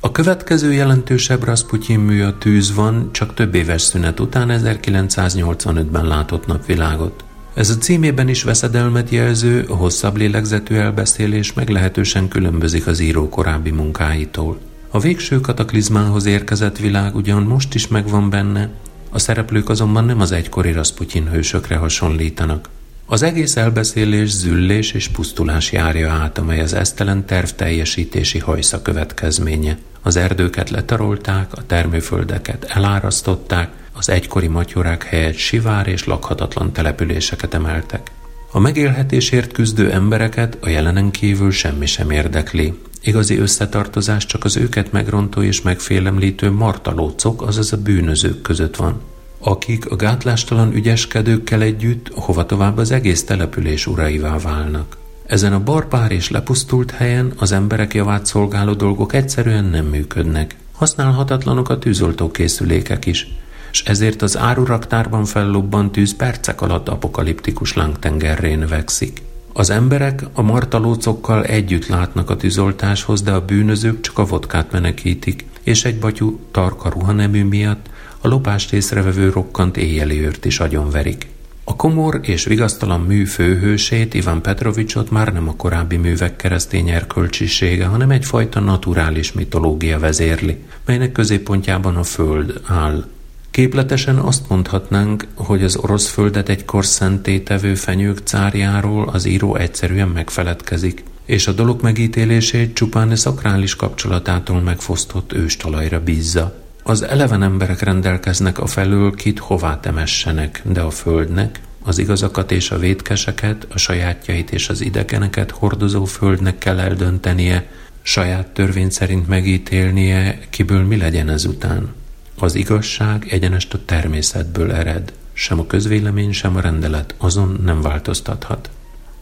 [0.00, 6.46] A következő jelentősebb Rasputin mű a Tűz van, csak több éves szünet után 1985-ben látott
[6.46, 7.24] napvilágot.
[7.54, 14.69] Ez a címében is veszedelmet jelző, hosszabb lélegzetű elbeszélés meglehetősen különbözik az író korábbi munkáitól.
[14.92, 18.70] A végső kataklizmához érkezett világ ugyan most is megvan benne,
[19.10, 22.68] a szereplők azonban nem az egykori Rasputin hősökre hasonlítanak.
[23.06, 29.78] Az egész elbeszélés züllés és pusztulás járja át, amely az esztelen terv teljesítési hajsza következménye.
[30.02, 38.10] Az erdőket letarolták, a termőföldeket elárasztották, az egykori matyorák helyett sivár és lakhatatlan településeket emeltek.
[38.52, 42.74] A megélhetésért küzdő embereket a jelenen kívül semmi sem érdekli.
[43.02, 49.00] Igazi összetartozás csak az őket megrontó és megfélemlítő martalócok, azaz a bűnözők között van,
[49.38, 54.96] akik a gátlástalan ügyeskedőkkel együtt hova tovább az egész település uraivá válnak.
[55.26, 60.56] Ezen a barbár és lepusztult helyen az emberek javát szolgáló dolgok egyszerűen nem működnek.
[60.72, 63.28] Használhatatlanok a tűzoltókészülékek is,
[63.72, 69.22] és ezért az áruraktárban fellobbant tűz percek alatt apokaliptikus lángtengerré növekszik.
[69.52, 75.44] Az emberek a martalócokkal együtt látnak a tűzoltáshoz, de a bűnözők csak a vodkát menekítik,
[75.62, 77.86] és egy batyú tarka ruhanemű miatt
[78.20, 81.26] a lopást észrevevő rokkant éjjeli őrt is agyonverik.
[81.64, 87.86] A komor és vigasztalan mű főhősét, Ivan Petrovicsot már nem a korábbi művek keresztény erkölcsisége,
[87.86, 93.04] hanem egyfajta naturális mitológia vezérli, melynek középpontjában a föld áll.
[93.50, 101.04] Képletesen azt mondhatnánk, hogy az orosz földet egykor szentétevő fenyők cárjáról az író egyszerűen megfeledkezik,
[101.24, 106.54] és a dolog megítélését csupán a szakrális kapcsolatától megfosztott őstalajra bízza.
[106.82, 112.70] Az eleven emberek rendelkeznek a felől, kit hová temessenek, de a földnek, az igazakat és
[112.70, 117.68] a vétkeseket, a sajátjait és az idegeneket hordozó földnek kell eldöntenie,
[118.02, 121.98] saját törvény szerint megítélnie, kiből mi legyen ezután.
[122.42, 128.70] Az igazság egyenest a természetből ered, sem a közvélemény, sem a rendelet azon nem változtathat.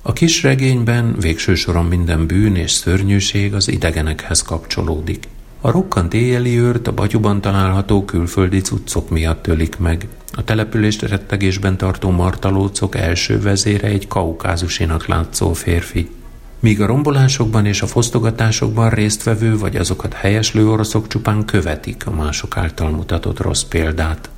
[0.02, 5.28] A kis regényben végső soron minden bűn és szörnyűség az idegenekhez kapcsolódik.
[5.60, 10.08] A rokkant éjjeli őrt a batyuban található külföldi cuccok miatt ölik meg.
[10.32, 16.10] A települést rettegésben tartó martalócok első vezére egy kaukázusinak látszó férfi.
[16.60, 22.56] Míg a rombolásokban és a fosztogatásokban résztvevő vagy azokat helyeslő oroszok csupán követik a mások
[22.56, 24.30] által mutatott rossz példát.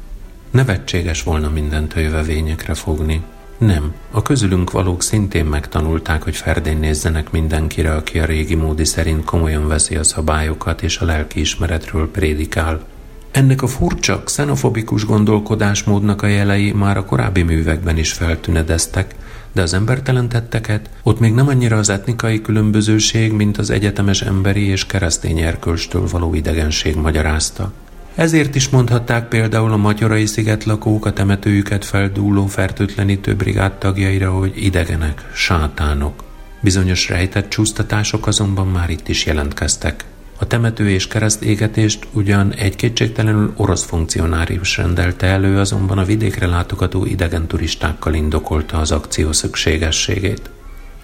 [0.50, 3.22] Nevetséges volna mindent jövevényekre fogni.
[3.58, 9.24] Nem, a közülünk valók szintén megtanulták, hogy ferdén nézzenek mindenkire, aki a régi módi szerint
[9.24, 12.80] komolyan veszi a szabályokat és a lelki ismeretről prédikál.
[13.30, 19.14] Ennek a furcsa, xenofobikus gondolkodásmódnak a jelei már a korábbi művekben is feltünedeztek,
[19.52, 24.66] de az embertelen tetteket ott még nem annyira az etnikai különbözőség, mint az egyetemes emberi
[24.66, 27.72] és keresztény erkölcstől való idegenség magyarázta.
[28.14, 34.52] Ezért is mondhatták például a Matyorai sziget lakók a temetőjüket feldúló fertőtlenítő brigád tagjaira, hogy
[34.54, 36.24] idegenek, sátánok.
[36.60, 40.04] Bizonyos rejtett csúsztatások azonban már itt is jelentkeztek.
[40.40, 46.46] A temető és kereszt égetést ugyan egy kétségtelenül orosz funkcionárius rendelte elő, azonban a vidékre
[46.46, 50.50] látogató idegen turistákkal indokolta az akció szükségességét.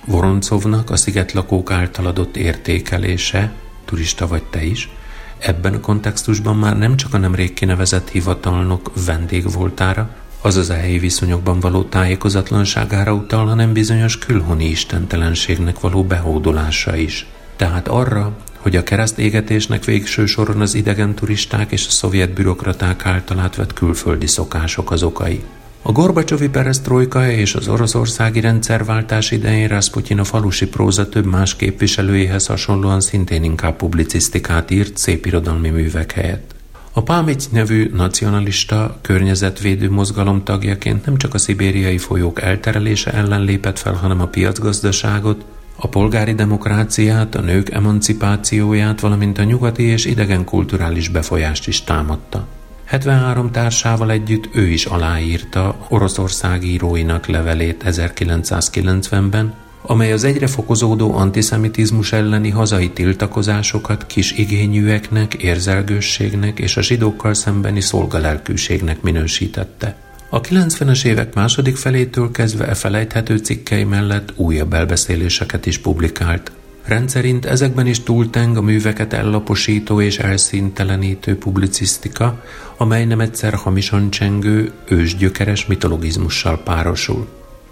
[0.07, 3.53] Voroncovnak a szigetlakók által adott értékelése,
[3.85, 4.90] turista vagy te is,
[5.38, 10.09] ebben a kontextusban már nem csak a nemrég kinevezett hivatalnok vendég voltára,
[10.40, 17.27] azaz a helyi viszonyokban való tájékozatlanságára utal, hanem bizonyos külhoni istentelenségnek való behódolása is.
[17.57, 23.07] Tehát arra, hogy a kereszt égetésnek végső soron az idegen turisták és a szovjet bürokraták
[23.07, 25.42] által átvett külföldi szokások az okai.
[25.83, 32.46] A Gorbacsovi peresztrojka és az oroszországi rendszerváltás idején Rasputin a falusi próza több más képviselőjéhez
[32.46, 36.55] hasonlóan szintén inkább publicisztikát írt szép irodalmi művek helyett.
[36.92, 43.79] A Pámic nevű nacionalista, környezetvédő mozgalom tagjaként nem csak a szibériai folyók elterelése ellen lépett
[43.79, 45.44] fel, hanem a piacgazdaságot,
[45.77, 52.47] a polgári demokráciát, a nők emancipációját, valamint a nyugati és idegen kulturális befolyást is támadta.
[52.85, 62.12] 73 társával együtt ő is aláírta Oroszország íróinak levelét 1990-ben, amely az egyre fokozódó antiszemitizmus
[62.12, 70.06] elleni hazai tiltakozásokat kis igényűeknek, érzelgősségnek és a zsidókkal szembeni szolgalelkűségnek minősítette.
[70.29, 76.53] A 90-es évek második felétől kezdve e felejthető cikkei mellett újabb elbeszéléseket is publikált.
[76.85, 82.44] Rendszerint ezekben is túlteng a műveket ellaposító és elszíntelenítő publicisztika,
[82.77, 87.29] amely nem egyszer hamisan csengő, ősgyökeres mitologizmussal párosul.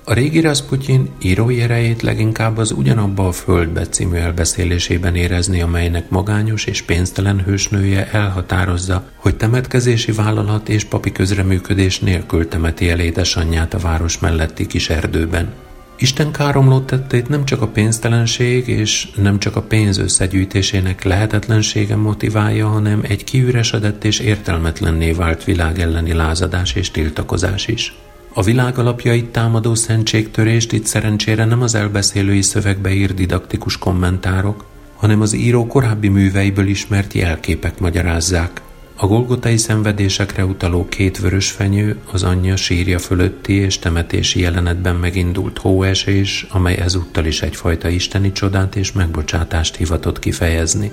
[0.06, 6.64] A régi Rasputin írói erejét leginkább az Ugyanabba a Földbe című elbeszélésében érezni, amelynek magányos
[6.64, 13.78] és pénztelen hősnője elhatározza, hogy temetkezési vállalat és papi közreműködés nélkül temeti el édesanyját a
[13.78, 15.52] város melletti kis erdőben.
[15.98, 22.68] Isten káromló tettét nem csak a pénztelenség és nem csak a pénz összegyűjtésének lehetetlensége motiválja,
[22.68, 27.94] hanem egy kiüresedett és értelmetlenné vált világ elleni lázadás és tiltakozás is.
[28.36, 34.64] A világ alapjait támadó szentségtörést itt szerencsére nem az elbeszélői szövegbe ír didaktikus kommentárok,
[34.96, 38.60] hanem az író korábbi műveiből ismert jelképek magyarázzák.
[38.96, 45.58] A golgotai szenvedésekre utaló két vörös fenyő az anyja sírja fölötti és temetési jelenetben megindult
[45.58, 50.92] hóesés, amely ezúttal is egyfajta isteni csodát és megbocsátást hivatott kifejezni.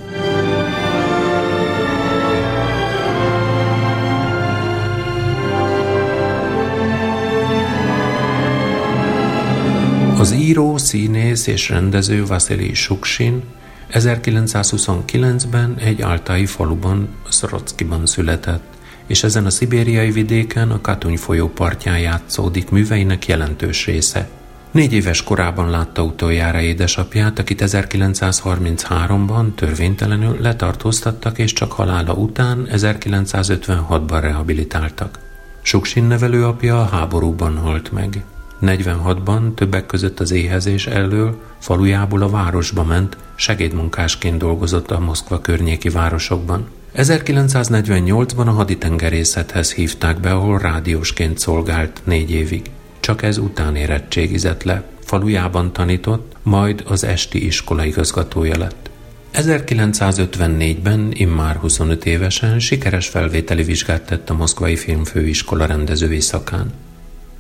[10.22, 13.44] Az író, színész és rendező Vasili Suksin
[13.92, 18.64] 1929-ben egy áltai faluban, Szorockiban született,
[19.08, 24.30] és ezen a szibériai vidéken a Katuny folyó partján játszódik műveinek jelentős része.
[24.72, 34.18] Négy éves korában látta utoljára édesapját, akit 1933-ban törvénytelenül letartóztattak, és csak halála után 1956-ban
[34.22, 35.20] rehabilitáltak.
[35.62, 38.24] Suksin nevelőapja a háborúban halt meg.
[38.62, 45.90] 46-ban többek között az éhezés elől falujából a városba ment, segédmunkásként dolgozott a Moszkva környéki
[45.90, 46.68] városokban.
[46.96, 52.62] 1948-ban a haditengerészethez hívták be, ahol rádiósként szolgált négy évig.
[53.00, 54.84] Csak ez után érettségizett le.
[55.04, 58.90] Falujában tanított, majd az esti iskola igazgatója lett.
[59.34, 66.74] 1954-ben, immár 25 évesen sikeres felvételi vizsgát tett a Moszkvai Filmfőiskola rendezői szakán.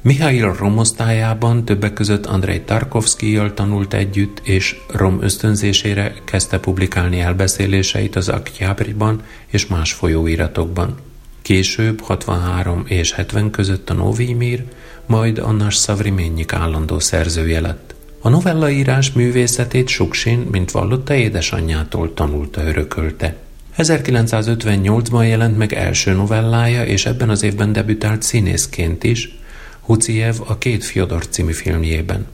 [0.03, 8.29] Mihail Romosztályában többek között Andrei Tarkovszkijjal tanult együtt, és Rom ösztönzésére kezdte publikálni elbeszéléseit az
[8.29, 10.95] Aktyabriban és más folyóiratokban.
[11.41, 14.63] Később, 63 és 70 között a Novimir,
[15.05, 17.95] majd Annas Szavrimennyik állandó szerzője lett.
[18.21, 23.35] A novellaírás művészetét Suksin, mint vallotta édesanyjától tanulta örökölte.
[23.77, 29.39] 1958-ban jelent meg első novellája, és ebben az évben debütált színészként is,
[29.81, 32.25] Huciev a két Fyodor című filmjében.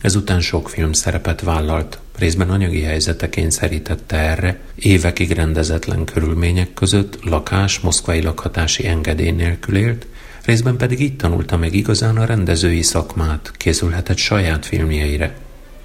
[0.00, 7.80] Ezután sok film szerepet vállalt, részben anyagi helyzete kényszerítette erre, évekig rendezetlen körülmények között lakás,
[7.80, 10.06] moszkvai lakhatási engedély nélkül élt,
[10.44, 15.34] részben pedig így tanulta meg igazán a rendezői szakmát, készülhetett saját filmjeire.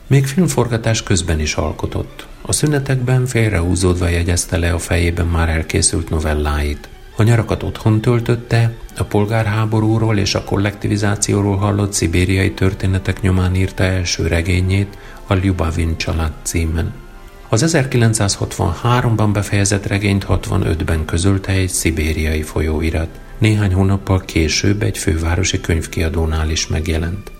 [0.07, 2.27] Még filmforgatás közben is alkotott.
[2.41, 6.89] A szünetekben félrehúzódva jegyezte le a fejében már elkészült novelláit.
[7.19, 14.27] A nyarakat otthon töltötte, a polgárháborúról és a kollektivizációról hallott szibériai történetek nyomán írta első
[14.27, 14.97] regényét,
[15.27, 16.93] a Lyubavin család címen.
[17.49, 23.19] Az 1963-ban befejezett regényt 65-ben közölte egy szibériai folyóirat.
[23.37, 27.31] Néhány hónappal később egy fővárosi könyvkiadónál is megjelent.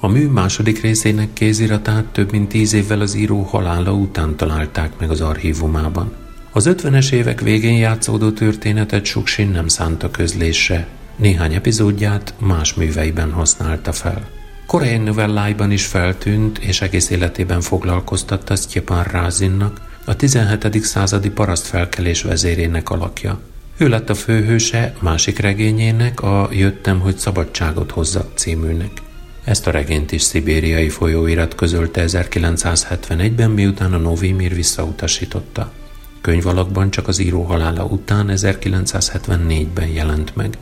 [0.00, 5.10] A mű második részének kéziratát több mint tíz évvel az író halála után találták meg
[5.10, 6.12] az archívumában.
[6.56, 10.86] Az 50-es évek végén játszódó történetet Suksin nem szánta közlésre,
[11.16, 14.28] néhány epizódját más műveiben használta fel.
[14.66, 20.82] Koreai novelláiban is feltűnt, és egész életében foglalkoztatta Stjepan Rázinnak, a 17.
[20.84, 23.40] századi parasztfelkelés vezérének alakja.
[23.76, 29.02] Ő lett a főhőse másik regényének, a Jöttem, hogy szabadságot hozzak címűnek.
[29.44, 35.72] Ezt a regényt is szibériai folyóirat közölte 1971-ben, miután a Novimir visszautasította.
[36.24, 40.58] Könyvalakban csak az író halála után 1974-ben jelent meg.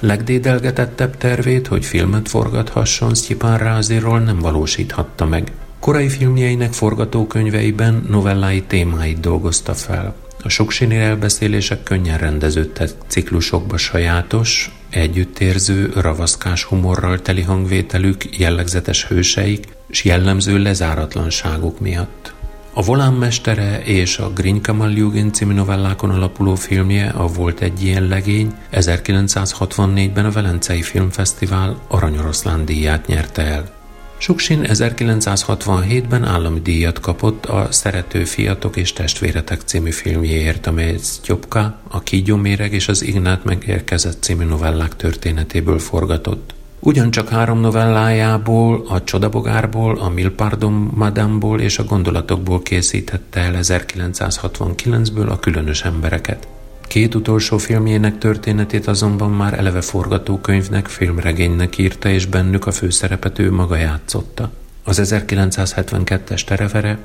[0.00, 5.52] Legdédelgetettebb tervét, hogy filmet forgathasson, Sztyipán Ráziról nem valósíthatta meg.
[5.80, 10.14] Korai filmjeinek forgatókönyveiben novellái témáit dolgozta fel.
[10.42, 20.04] A soksinél elbeszélések könnyen rendeződtek ciklusokba sajátos, együttérző, ravaszkás humorral teli hangvételük, jellegzetes hőseik és
[20.04, 22.34] jellemző lezáratlanságuk miatt.
[22.74, 28.06] A Volán mestere és a Green Maljugin című novellákon alapuló filmje, a Volt egy ilyen
[28.06, 33.74] legény, 1964-ben a Velencei Filmfesztivál Aranyoroszlán díját nyerte el.
[34.18, 42.02] Suksin 1967-ben állami díjat kapott a Szerető fiatok és testvéretek című filmjéért, amely Sztyopka, a
[42.02, 46.54] Kígyóméreg és az Ignát megérkezett című novellák történetéből forgatott.
[46.84, 55.38] Ugyancsak három novellájából, a Csodabogárból, a Milpardon Madamból és a Gondolatokból készítette el 1969-ből a
[55.38, 56.48] különös embereket.
[56.86, 63.52] Két utolsó filmjének történetét azonban már eleve forgatókönyvnek, filmregénynek írta, és bennük a főszerepet ő
[63.52, 64.50] maga játszotta.
[64.84, 66.98] Az 1972-es Terevere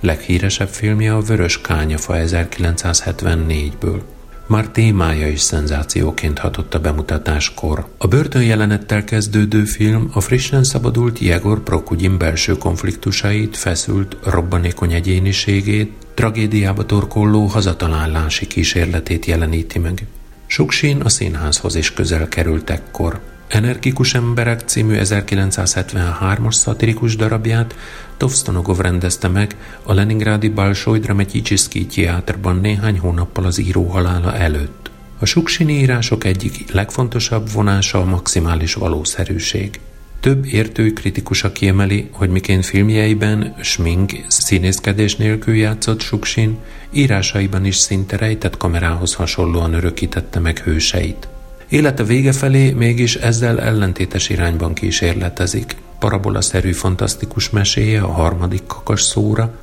[0.00, 4.00] leghíresebb filmje a Vörös Kányafa 1974-ből.
[4.48, 7.86] Már témája is szenzációként hatott a bemutatáskor.
[7.98, 16.86] A börtönjelenettel kezdődő film a frissen szabadult Jegor Prokudin belső konfliktusait, feszült, robbanékony egyéniségét, tragédiába
[16.86, 20.06] torkolló hazatalálási kísérletét jeleníti meg.
[20.46, 23.20] Suksin a színházhoz is közel került ekkor.
[23.48, 27.74] Energikus emberek című 1973-as szatirikus darabját
[28.18, 34.90] Tovsztanogov rendezte meg a Leningrádi Balsói Dramatyicseszki Teátrban néhány hónappal az író halála előtt.
[35.18, 39.80] A suksini írások egyik legfontosabb vonása a maximális valószerűség.
[40.20, 46.58] Több értő kritikusa kiemeli, hogy miként filmjeiben smink színészkedés nélkül játszott Suksin,
[46.92, 51.28] írásaiban is szinte rejtett kamerához hasonlóan örökítette meg hőseit.
[51.68, 55.76] Élete vége felé mégis ezzel ellentétes irányban kísérletezik.
[55.98, 59.54] Parabola-szerű fantasztikus meséje a harmadik kakas szóra,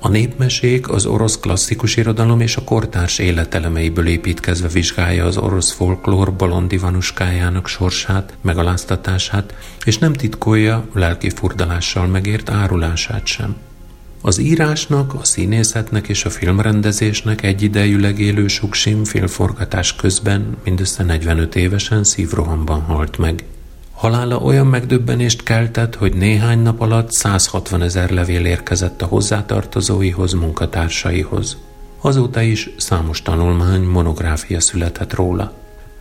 [0.00, 6.32] a népmesék az orosz klasszikus irodalom és a kortárs életelemeiből építkezve vizsgálja az orosz folklór
[6.32, 13.56] balondi vanuskájának sorsát, megaláztatását, és nem titkolja lelki furdalással megért árulását sem.
[14.22, 22.04] Az írásnak, a színészetnek és a filmrendezésnek egyidejűleg élő Suksim filmforgatás közben mindössze 45 évesen
[22.04, 23.44] szívrohamban halt meg.
[23.94, 31.56] Halála olyan megdöbbenést keltett, hogy néhány nap alatt 160 ezer levél érkezett a hozzátartozóihoz, munkatársaihoz.
[32.00, 35.52] Azóta is számos tanulmány, monográfia született róla.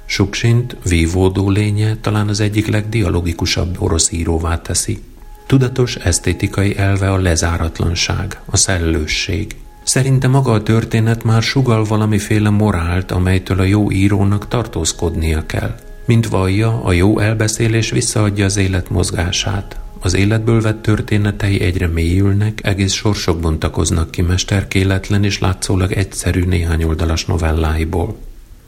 [0.05, 5.03] Suksint vívódó lénye talán az egyik legdialogikusabb orosz íróvá teszi.
[5.45, 9.55] Tudatos esztétikai elve a lezáratlanság, a szellősség.
[9.83, 15.75] Szerinte maga a történet már sugal valamiféle morált, amelytől a jó írónak tartózkodnia kell.
[16.05, 19.79] Mint vallja, a jó elbeszélés visszaadja az élet mozgását.
[19.99, 26.83] Az életből vett történetei egyre mélyülnek, egész sorsok bontakoznak ki mesterkéletlen és látszólag egyszerű néhány
[26.83, 28.17] oldalas novelláiból.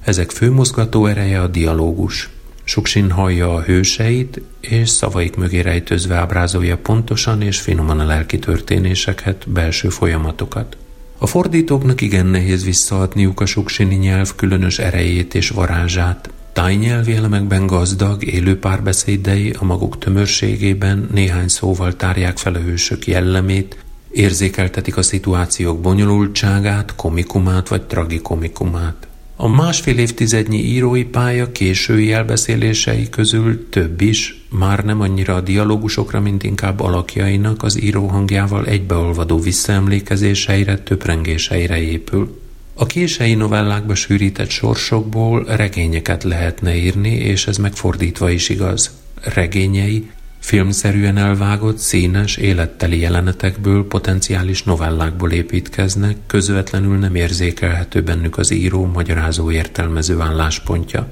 [0.03, 2.29] Ezek főmozgató ereje a dialógus.
[2.63, 9.49] Suksin hallja a hőseit, és szavaik mögé rejtőzve ábrázolja pontosan és finoman a lelki történéseket,
[9.49, 10.77] belső folyamatokat.
[11.17, 16.29] A fordítóknak igen nehéz visszaadniuk a suksini nyelv különös erejét és varázsát.
[16.55, 23.83] Tájnyelvi elemekben gazdag, élő párbeszédei a maguk tömörségében néhány szóval tárják fel a hősök jellemét,
[24.11, 29.07] érzékeltetik a szituációk bonyolultságát, komikumát vagy tragikomikumát.
[29.35, 36.19] A másfél évtizednyi írói pálya késői elbeszélései közül több is már nem annyira a dialógusokra,
[36.19, 42.43] mint inkább alakjainak az író hangjával egybeolvadó visszaemlékezéseire, töprengéseire épül.
[42.77, 48.91] A kései novellákba sűrített sorsokból regényeket lehetne írni, és ez megfordítva is igaz.
[49.33, 50.09] Regényei
[50.39, 59.51] filmszerűen elvágott, színes, életteli jelenetekből, potenciális novellákból építkeznek, közvetlenül nem érzékelhető bennük az író, magyarázó
[59.51, 61.07] értelmező álláspontja.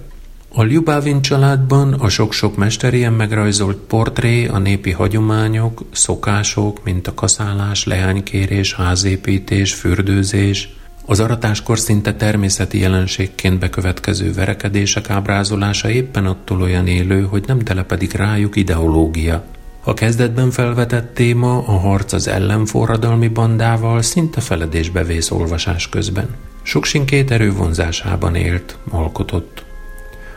[0.49, 7.85] A Ljubávin családban a sok-sok mesterien megrajzolt portré, a népi hagyományok, szokások, mint a kaszálás,
[7.85, 10.69] leánykérés, házépítés, fürdőzés,
[11.05, 18.13] az aratáskor szinte természeti jelenségként bekövetkező verekedések ábrázolása éppen attól olyan élő, hogy nem telepedik
[18.13, 19.43] rájuk ideológia.
[19.83, 26.27] A kezdetben felvetett téma, a harc az ellenforradalmi bandával szinte feledésbe vész olvasás közben.
[26.61, 27.53] Suksin két erő
[28.35, 29.65] élt, alkotott.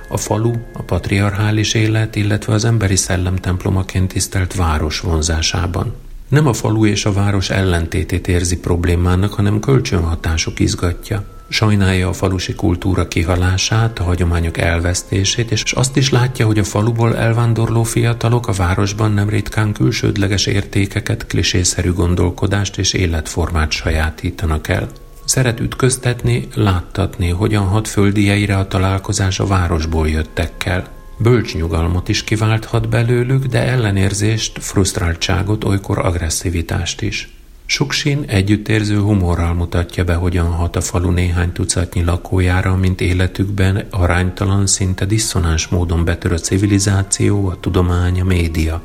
[0.08, 5.94] A falu, a patriarchális élet, illetve az emberi szellem templomaként tisztelt város vonzásában.
[6.28, 11.24] Nem a falu és a város ellentétét érzi problémának, hanem kölcsönhatások izgatja.
[11.48, 17.16] Sajnálja a falusi kultúra kihalását, a hagyományok elvesztését, és azt is látja, hogy a faluból
[17.16, 24.88] elvándorló fiatalok a városban nem ritkán külsődleges értékeket, klisészerű gondolkodást és életformát sajátítanak el.
[25.24, 30.95] Szeret ütköztetni, láttatni, hogyan hat földieire a találkozás a városból jöttekkel.
[31.18, 37.28] Bölcs nyugalmat is kiválthat belőlük, de ellenérzést, frusztráltságot, olykor agresszivitást is.
[37.66, 44.66] Suksin együttérző humorral mutatja be, hogyan hat a falu néhány tucatnyi lakójára, mint életükben aránytalan,
[44.66, 48.82] szinte diszonáns módon betör a civilizáció, a tudomány, a média.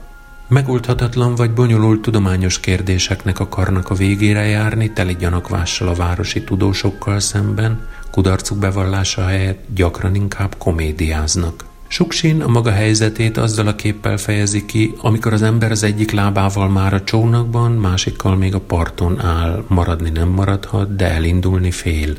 [0.47, 7.87] Megoldhatatlan vagy bonyolult tudományos kérdéseknek akarnak a végére járni, teli gyanakvással a városi tudósokkal szemben,
[8.11, 11.70] kudarcuk bevallása helyett gyakran inkább komédiáznak.
[11.91, 16.69] Suksin a maga helyzetét azzal a képpel fejezi ki, amikor az ember az egyik lábával
[16.69, 22.15] már a csónakban, másikkal még a parton áll, maradni nem maradhat, de elindulni fél.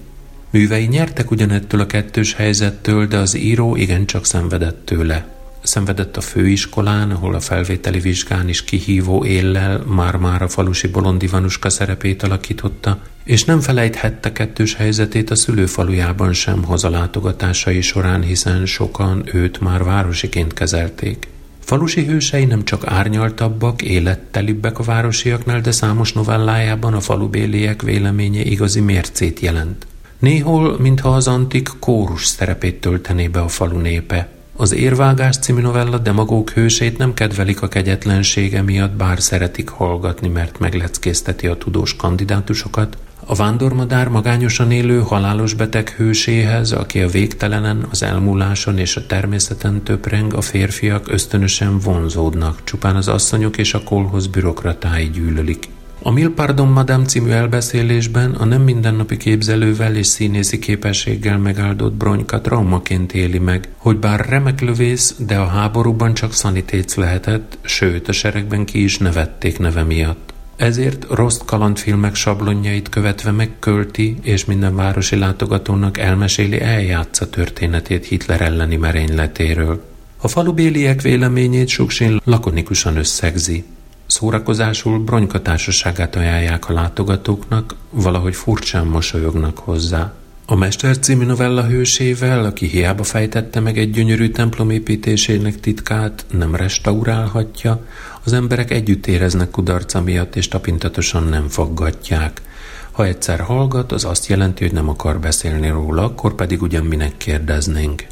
[0.51, 5.42] Művei nyertek ugyanettől a kettős helyzettől, de az író igencsak szenvedett tőle.
[5.63, 11.71] Szenvedett a főiskolán, ahol a felvételi vizsgán is kihívó éllel már-már a falusi bolond Ivanuska
[11.71, 19.61] szerepét alakította, és nem felejthette kettős helyzetét a szülőfalujában sem hazalátogatásai során, hiszen sokan őt
[19.61, 21.29] már városiként kezelték.
[21.59, 28.81] Falusi hősei nem csak árnyaltabbak, élettelibbek a városiaknál, de számos novellájában a falubéliek véleménye igazi
[28.81, 29.87] mércét jelent.
[30.19, 35.99] Néhol, mintha az antik kórus szerepét töltené be a falu népe, az Érvágás című novella
[35.99, 42.97] demagóg hősét nem kedvelik a kegyetlensége miatt, bár szeretik hallgatni, mert megleckézteti a tudós kandidátusokat.
[43.27, 49.83] A vándormadár magányosan élő halálos beteg hőséhez, aki a végtelenen, az elmúláson és a természeten
[49.83, 55.69] töpreng, a férfiak ösztönösen vonzódnak, csupán az asszonyok és a kolhoz bürokratái gyűlölik.
[56.05, 62.41] A Mil Pardon Madame című elbeszélésben a nem mindennapi képzelővel és színészi képességgel megáldott Bronyka
[62.41, 68.13] traumaként éli meg, hogy bár remek lövész, de a háborúban csak szanitéc lehetett, sőt a
[68.13, 70.33] seregben ki is nevették neve miatt.
[70.57, 78.77] Ezért rossz kalandfilmek sablonjait követve megkölti, és minden városi látogatónak elmeséli eljátsza történetét Hitler elleni
[78.77, 79.85] merényletéről.
[80.17, 83.65] A falubéliek véleményét Suksin lakonikusan összegzi.
[84.13, 90.13] Szórakozásul Bronyka társaságát ajánlják a látogatóknak, valahogy furcsán mosolyognak hozzá.
[90.47, 96.55] A Mester című novella hősével, aki hiába fejtette meg egy gyönyörű templom építésének titkát, nem
[96.55, 97.87] restaurálhatja,
[98.25, 102.43] az emberek együtt éreznek kudarca miatt, és tapintatosan nem faggatják.
[102.91, 107.17] Ha egyszer hallgat, az azt jelenti, hogy nem akar beszélni róla, akkor pedig ugyan minek
[107.17, 108.05] kérdeznénk.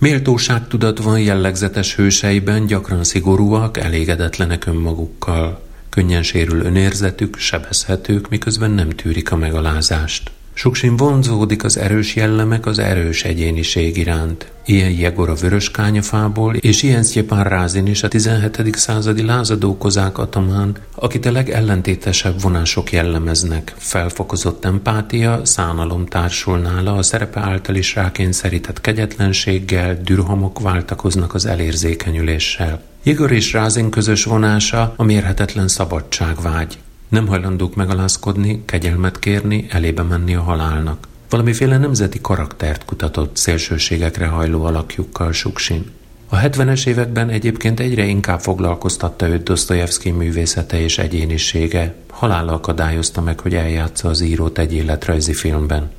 [0.00, 5.62] Méltóságtudat van jellegzetes hőseiben, gyakran szigorúak, elégedetlenek önmagukkal.
[5.88, 10.30] Könnyen sérül önérzetük, sebezhetők, miközben nem tűrik a megalázást.
[10.60, 14.52] Suksin vonzódik az erős jellemek az erős egyéniség iránt.
[14.64, 18.76] Ilyen Jegor a vörös kányafából, és ilyen Sztyepán Rázin is a 17.
[18.76, 23.74] századi lázadókozák atamán, akit a legellentétesebb vonások jellemeznek.
[23.76, 32.82] Felfokozott empátia, szánalom társul nála, a szerepe által is rákényszerített kegyetlenséggel, dürhamok váltakoznak az elérzékenyüléssel.
[33.02, 36.78] Jegor és Rázin közös vonása a mérhetetlen szabadságvágy.
[37.10, 41.08] Nem hajlandók megalázkodni, kegyelmet kérni, elébe menni a halálnak.
[41.30, 45.90] Valamiféle nemzeti karaktert kutatott szélsőségekre hajló alakjukkal Suksin.
[46.28, 51.94] A 70-es években egyébként egyre inkább foglalkoztatta őt Dostoyevsky művészete és egyénisége.
[52.10, 55.90] Halál akadályozta meg, hogy eljátsza az írót egy életrajzi filmben.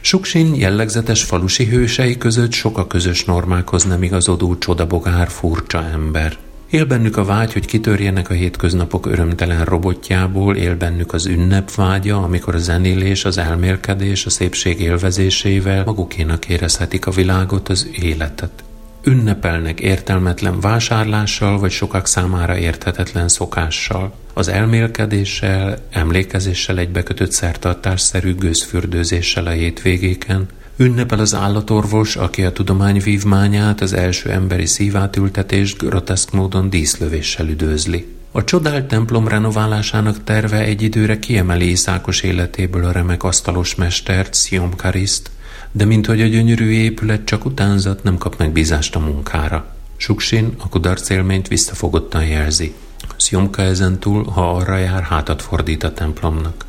[0.00, 6.36] Suksin jellegzetes falusi hősei között sok a közös normákhoz nem igazodó csodabogár furcsa ember.
[6.70, 12.54] Él bennük a vágy, hogy kitörjenek a hétköznapok örömtelen robotjából, él bennük az ünnepvágya, amikor
[12.54, 18.64] a zenélés, az elmélkedés, a szépség élvezésével magukénak érezhetik a világot, az életet.
[19.04, 24.14] Ünnepelnek értelmetlen vásárlással, vagy sokak számára érthetetlen szokással.
[24.34, 30.46] Az elmélkedéssel, emlékezéssel egybekötött szertartásszerű gőzfürdőzéssel a hétvégéken,
[30.78, 38.14] Ünnepel az állatorvos, aki a tudomány vívmányát, az első emberi szívátültetést groteszk módon díszlövéssel üdvözli.
[38.32, 44.36] A csodált templom renoválásának terve egy időre kiemeli Iszákos életéből a remek asztalos mestert,
[44.76, 45.30] Kariszt,
[45.72, 49.74] de minthogy a gyönyörű épület csak utánzat nem kap megbízást a munkára.
[49.96, 52.74] Suksin a kudarc élményt visszafogottan jelzi.
[53.16, 56.64] Szjomka ezentúl, ha arra jár, hátat fordít a templomnak.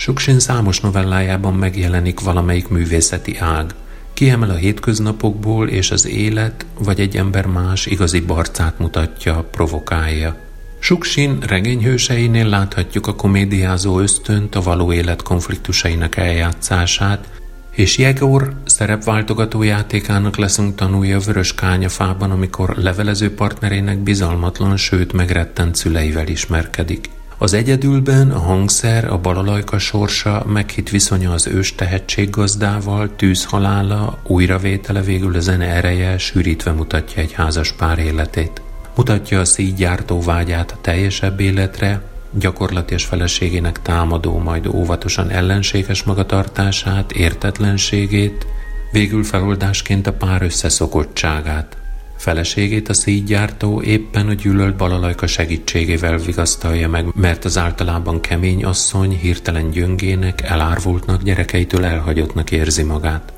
[0.00, 3.74] Suksin számos novellájában megjelenik valamelyik művészeti ág.
[4.12, 10.36] Kiemel a hétköznapokból, és az élet vagy egy ember más igazi barcát mutatja, provokálja.
[10.78, 17.28] Suksin regényhőseinél láthatjuk a komédiázó ösztönt, a való élet konfliktusainak eljátszását,
[17.70, 26.28] és Jegor szerepváltogató játékának leszünk tanulja Vörös Kányafában, amikor levelező partnerének bizalmatlan, sőt megrettent szüleivel
[26.28, 27.08] ismerkedik.
[27.40, 35.34] Az egyedülben a hangszer, a balalajka sorsa, meghitt viszonya az ős tehetséggazdával, tűzhalála, újravétele végül
[35.34, 38.62] a zene ereje sűrítve mutatja egy házas pár életét.
[38.96, 47.12] Mutatja a szígyártó vágyát a teljesebb életre, gyakorlati és feleségének támadó, majd óvatosan ellenséges magatartását,
[47.12, 48.46] értetlenségét,
[48.92, 51.77] végül feloldásként a pár összeszokottságát.
[52.18, 59.18] Feleségét a szígyártó éppen a gyűlölt balalajka segítségével vigasztalja meg, mert az általában kemény asszony
[59.18, 63.32] hirtelen gyöngének, elárvultnak, gyerekeitől elhagyottnak érzi magát.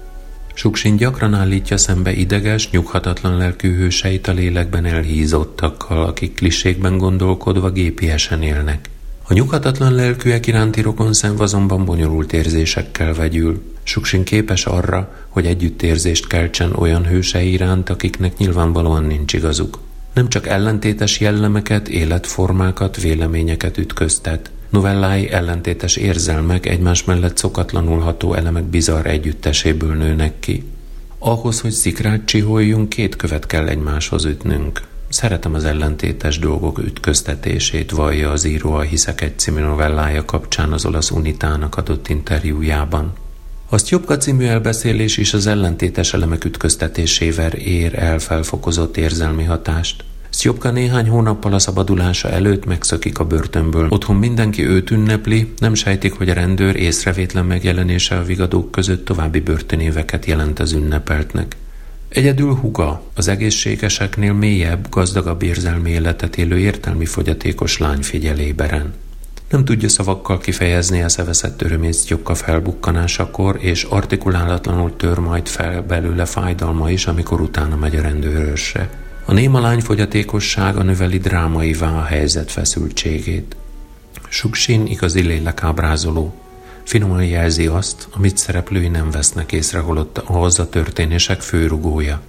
[0.54, 8.42] Suksin gyakran állítja szembe ideges, nyughatatlan lelkű hőseit a lélekben elhízottakkal, akik kliségben gondolkodva gépiesen
[8.42, 8.90] élnek.
[9.26, 13.62] A nyughatatlan lelkűek iránti rokonszenv azonban bonyolult érzésekkel vegyül.
[13.90, 19.78] Suksin képes arra, hogy együttérzést keltsen olyan hősei iránt, akiknek nyilvánvalóan nincs igazuk.
[20.14, 24.50] Nem csak ellentétes jellemeket, életformákat, véleményeket ütköztet.
[24.68, 30.64] Novellái ellentétes érzelmek egymás mellett szokatlanul ható elemek bizarr együtteséből nőnek ki.
[31.18, 34.80] Ahhoz, hogy szikrát csiholjunk, két követ kell egymáshoz ütnünk.
[35.08, 40.84] Szeretem az ellentétes dolgok ütköztetését, vallja az író a Hiszek egy című novellája kapcsán az
[40.84, 43.12] olasz unitának adott interjújában.
[43.72, 50.04] Azt Jobbka című elbeszélés is az ellentétes elemek ütköztetésével ér el felfokozott érzelmi hatást.
[50.30, 53.86] Szjobka néhány hónappal a szabadulása előtt megszökik a börtönből.
[53.90, 59.40] Otthon mindenki őt ünnepli, nem sejtik, hogy a rendőr észrevétlen megjelenése a vigadók között további
[59.40, 61.56] börtönéveket jelent az ünnepeltnek.
[62.08, 68.94] Egyedül Huga, az egészségeseknél mélyebb, gazdagabb érzelmi életet élő értelmi fogyatékos lány figyeléberen.
[69.50, 76.24] Nem tudja szavakkal kifejezni a szeveszett örömét Sztjopka felbukkanásakor, és artikulálatlanul tör majd fel belőle
[76.24, 78.90] fájdalma is, amikor utána megy a rendőrösre.
[79.24, 83.56] A néma lány fogyatékossága növeli drámaivá a helyzet feszültségét.
[84.28, 86.34] Suksin igazi lélekábrázoló.
[86.84, 92.20] Finoman jelzi azt, amit szereplői nem vesznek észre, holott ahhoz a történések főrugója.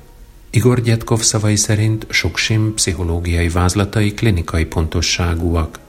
[0.49, 5.79] Igor Gyetkov szavai szerint Suksin pszichológiai vázlatai klinikai pontosságúak,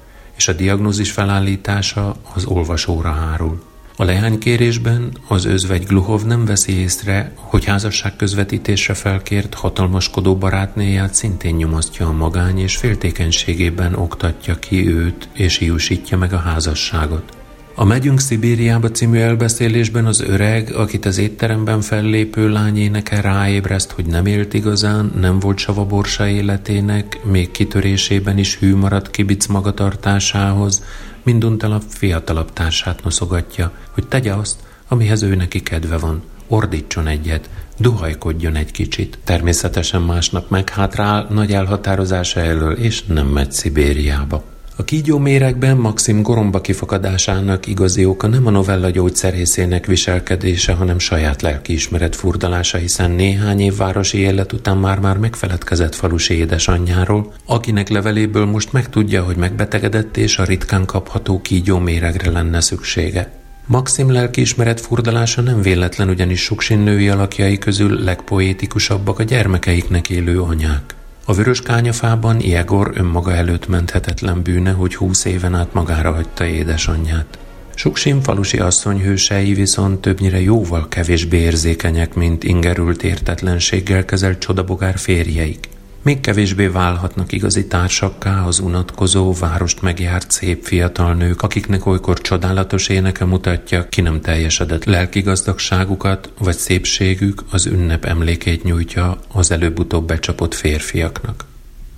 [0.42, 3.62] és a diagnózis felállítása az olvasóra hárul.
[3.96, 11.54] A leánykérésben az özvegy Gluhov nem veszi észre, hogy házasság közvetítésre felkért hatalmaskodó barátnéját szintén
[11.54, 17.41] nyomasztja a magány és féltékenységében oktatja ki őt és hiúsítja meg a házasságot.
[17.74, 24.06] A Megyünk Szibériába című elbeszélésben az öreg, akit az étteremben fellépő lány éneke ráébreszt, hogy
[24.06, 30.84] nem élt igazán, nem volt savaborsa életének, még kitörésében is hű maradt kibic magatartásához,
[31.22, 38.56] minduntalap fiatalabb társát noszogatja, hogy tegye azt, amihez ő neki kedve van, ordítson egyet, duhajkodjon
[38.56, 39.18] egy kicsit.
[39.24, 44.51] Természetesen másnap meghátrál nagy elhatározása elől, és nem megy Szibériába.
[44.76, 51.42] A kígyó méregben Maxim goromba kifakadásának igazi oka nem a novella gyógyszerészének viselkedése, hanem saját
[51.42, 58.72] lelkiismeret furdalása, hiszen néhány év városi élet után már-már megfeledkezett falusi édesanyjáról, akinek leveléből most
[58.72, 63.30] megtudja, hogy megbetegedett és a ritkán kapható kígyó méregre lenne szüksége.
[63.66, 70.94] Maxim lelkiismeret furdalása nem véletlen, ugyanis soksin női alakjai közül legpoétikusabbak a gyermekeiknek élő anyák.
[71.24, 77.38] A vörös kányafában Iegor önmaga előtt menthetetlen bűne, hogy húsz éven át magára hagyta édesanyját.
[77.74, 85.68] Suksim falusi asszony hősei viszont többnyire jóval kevésbé érzékenyek, mint ingerült értetlenséggel kezelt csodabogár férjeik.
[86.04, 92.88] Még kevésbé válhatnak igazi társakká az unatkozó, várost megjárt szép fiatal nők, akiknek olykor csodálatos
[92.88, 100.54] éneke mutatja, ki nem teljesedett lelkigazdagságukat, vagy szépségük az ünnep emlékét nyújtja az előbb-utóbb becsapott
[100.54, 101.44] férfiaknak.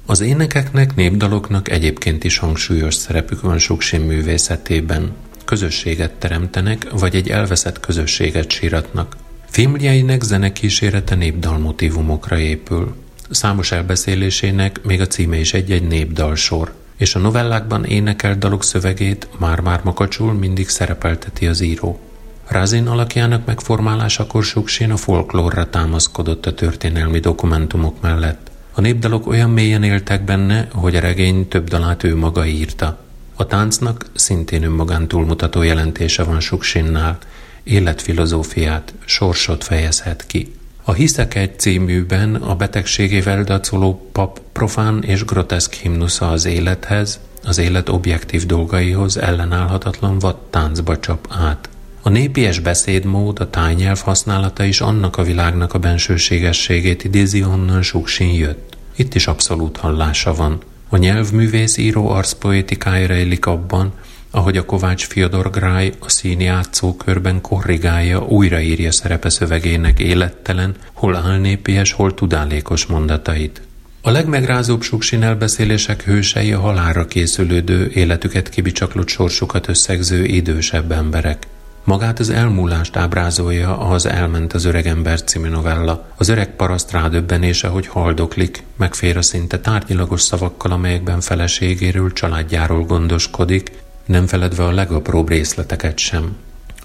[0.07, 5.13] Az énekeknek, népdaloknak egyébként is hangsúlyos szerepük van sok művészetében.
[5.45, 9.17] Közösséget teremtenek, vagy egy elveszett közösséget síratnak.
[9.51, 13.04] Filmjeinek zenekísérete népdalmotívumokra épül.
[13.31, 19.81] Számos elbeszélésének még a címe is egy-egy népdalsor, és a novellákban énekelt dalok szövegét már-már
[19.85, 22.01] makacsul mindig szerepelteti az író.
[22.47, 28.51] Rázin alakjának megformálásakor Suksin a folklórra támaszkodott a történelmi dokumentumok mellett.
[28.73, 32.99] A népdalok olyan mélyen éltek benne, hogy a regény több dalát ő maga írta.
[33.35, 37.19] A táncnak szintén önmagán túlmutató jelentése van Suksinnál,
[37.63, 40.53] életfilozófiát, sorsot fejezhet ki.
[40.87, 47.59] A Hiszek egy címűben a betegségével dacoló pap profán és groteszk himnusza az élethez, az
[47.59, 50.19] élet objektív dolgaihoz ellenállhatatlan
[50.51, 51.69] táncba csap át.
[52.03, 58.35] A népies beszédmód, a tájnyelv használata is annak a világnak a bensőségességét idézi, onnan Suksin
[58.35, 58.77] jött.
[58.97, 60.59] Itt is abszolút hallása van.
[60.89, 63.93] A nyelvművész író arcpoétikája rejlik abban,
[64.35, 71.93] ahogy a Kovács Fyodor Gráj a színi játszókörben korrigálja, újraírja szerepe szövegének élettelen, hol álnépies,
[71.93, 73.63] hol tudálékos mondatait.
[74.03, 81.47] A legmegrázóbb suksin elbeszélések hősei a halálra készülődő, életüket kibicsaklott sorsukat összegző idősebb emberek.
[81.85, 86.07] Magát az elmúlást ábrázolja az Elment az öregember című novella.
[86.17, 93.71] Az öreg paraszt rádöbbenése, hogy haldoklik, megfér a szinte tárgyilagos szavakkal, amelyekben feleségéről, családjáról gondoskodik,
[94.07, 96.37] nem feledve a legapróbb részleteket sem.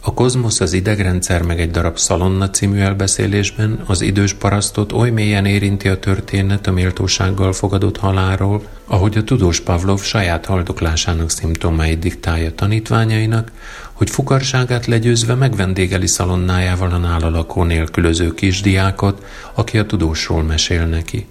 [0.01, 5.45] A kozmosz az idegrendszer meg egy darab szalonna című elbeszélésben az idős parasztot oly mélyen
[5.45, 12.55] érinti a történet a méltósággal fogadott haláról, ahogy a tudós Pavlov saját haldoklásának szimptomáit diktálja
[12.55, 13.51] tanítványainak,
[13.93, 21.27] hogy fukarságát legyőzve megvendégeli szalonnájával a nála lakó nélkülöző kisdiákot, aki a tudósról mesél neki.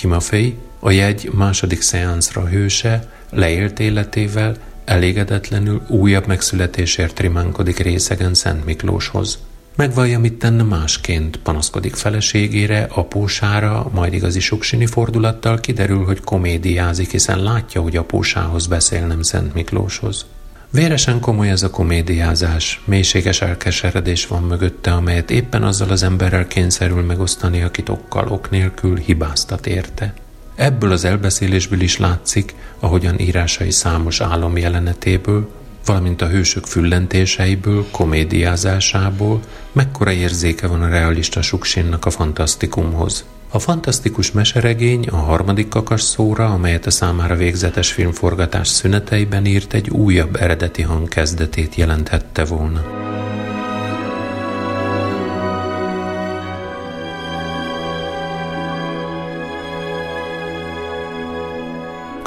[0.00, 4.56] Timofei, a jegy második szeánszra hőse, leélt életével,
[4.88, 9.38] elégedetlenül újabb megszületésért rimánkodik részegen Szent Miklóshoz.
[9.76, 17.42] Megvallja, mit tenne másként, panaszkodik feleségére, apósára, majd igazi soksini fordulattal kiderül, hogy komédiázik, hiszen
[17.42, 20.26] látja, hogy apósához beszél, nem Szent Miklóshoz.
[20.70, 27.02] Véresen komoly ez a komédiázás, mélységes elkeseredés van mögötte, amelyet éppen azzal az emberrel kényszerül
[27.02, 30.14] megosztani, akit okkal ok nélkül hibáztat érte.
[30.58, 35.50] Ebből az elbeszélésből is látszik, ahogyan írásai számos álom jelenetéből,
[35.84, 39.40] valamint a hősök füllentéseiből, komédiázásából,
[39.72, 43.24] mekkora érzéke van a realista suksinnak a fantasztikumhoz.
[43.50, 49.90] A fantasztikus meseregény a harmadik kakas szóra, amelyet a számára végzetes filmforgatás szüneteiben írt, egy
[49.90, 52.84] újabb eredeti hang kezdetét jelenthette volna.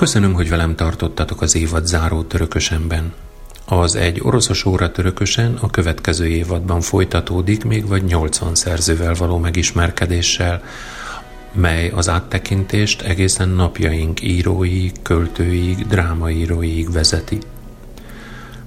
[0.01, 3.13] Köszönöm, hogy velem tartottatok az évad záró törökösenben.
[3.65, 10.63] Az egy oroszos óra törökösen a következő évadban folytatódik, még vagy 80 szerzővel való megismerkedéssel,
[11.51, 17.37] mely az áttekintést egészen napjaink írói, költőig, drámaíróig vezeti.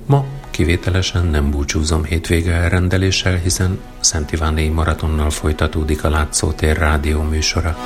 [0.07, 7.76] Ma kivételesen nem búcsúzom hétvége elrendeléssel, hiszen Szent Ivánéi maratonnal folytatódik a Látszótér rádió műsora.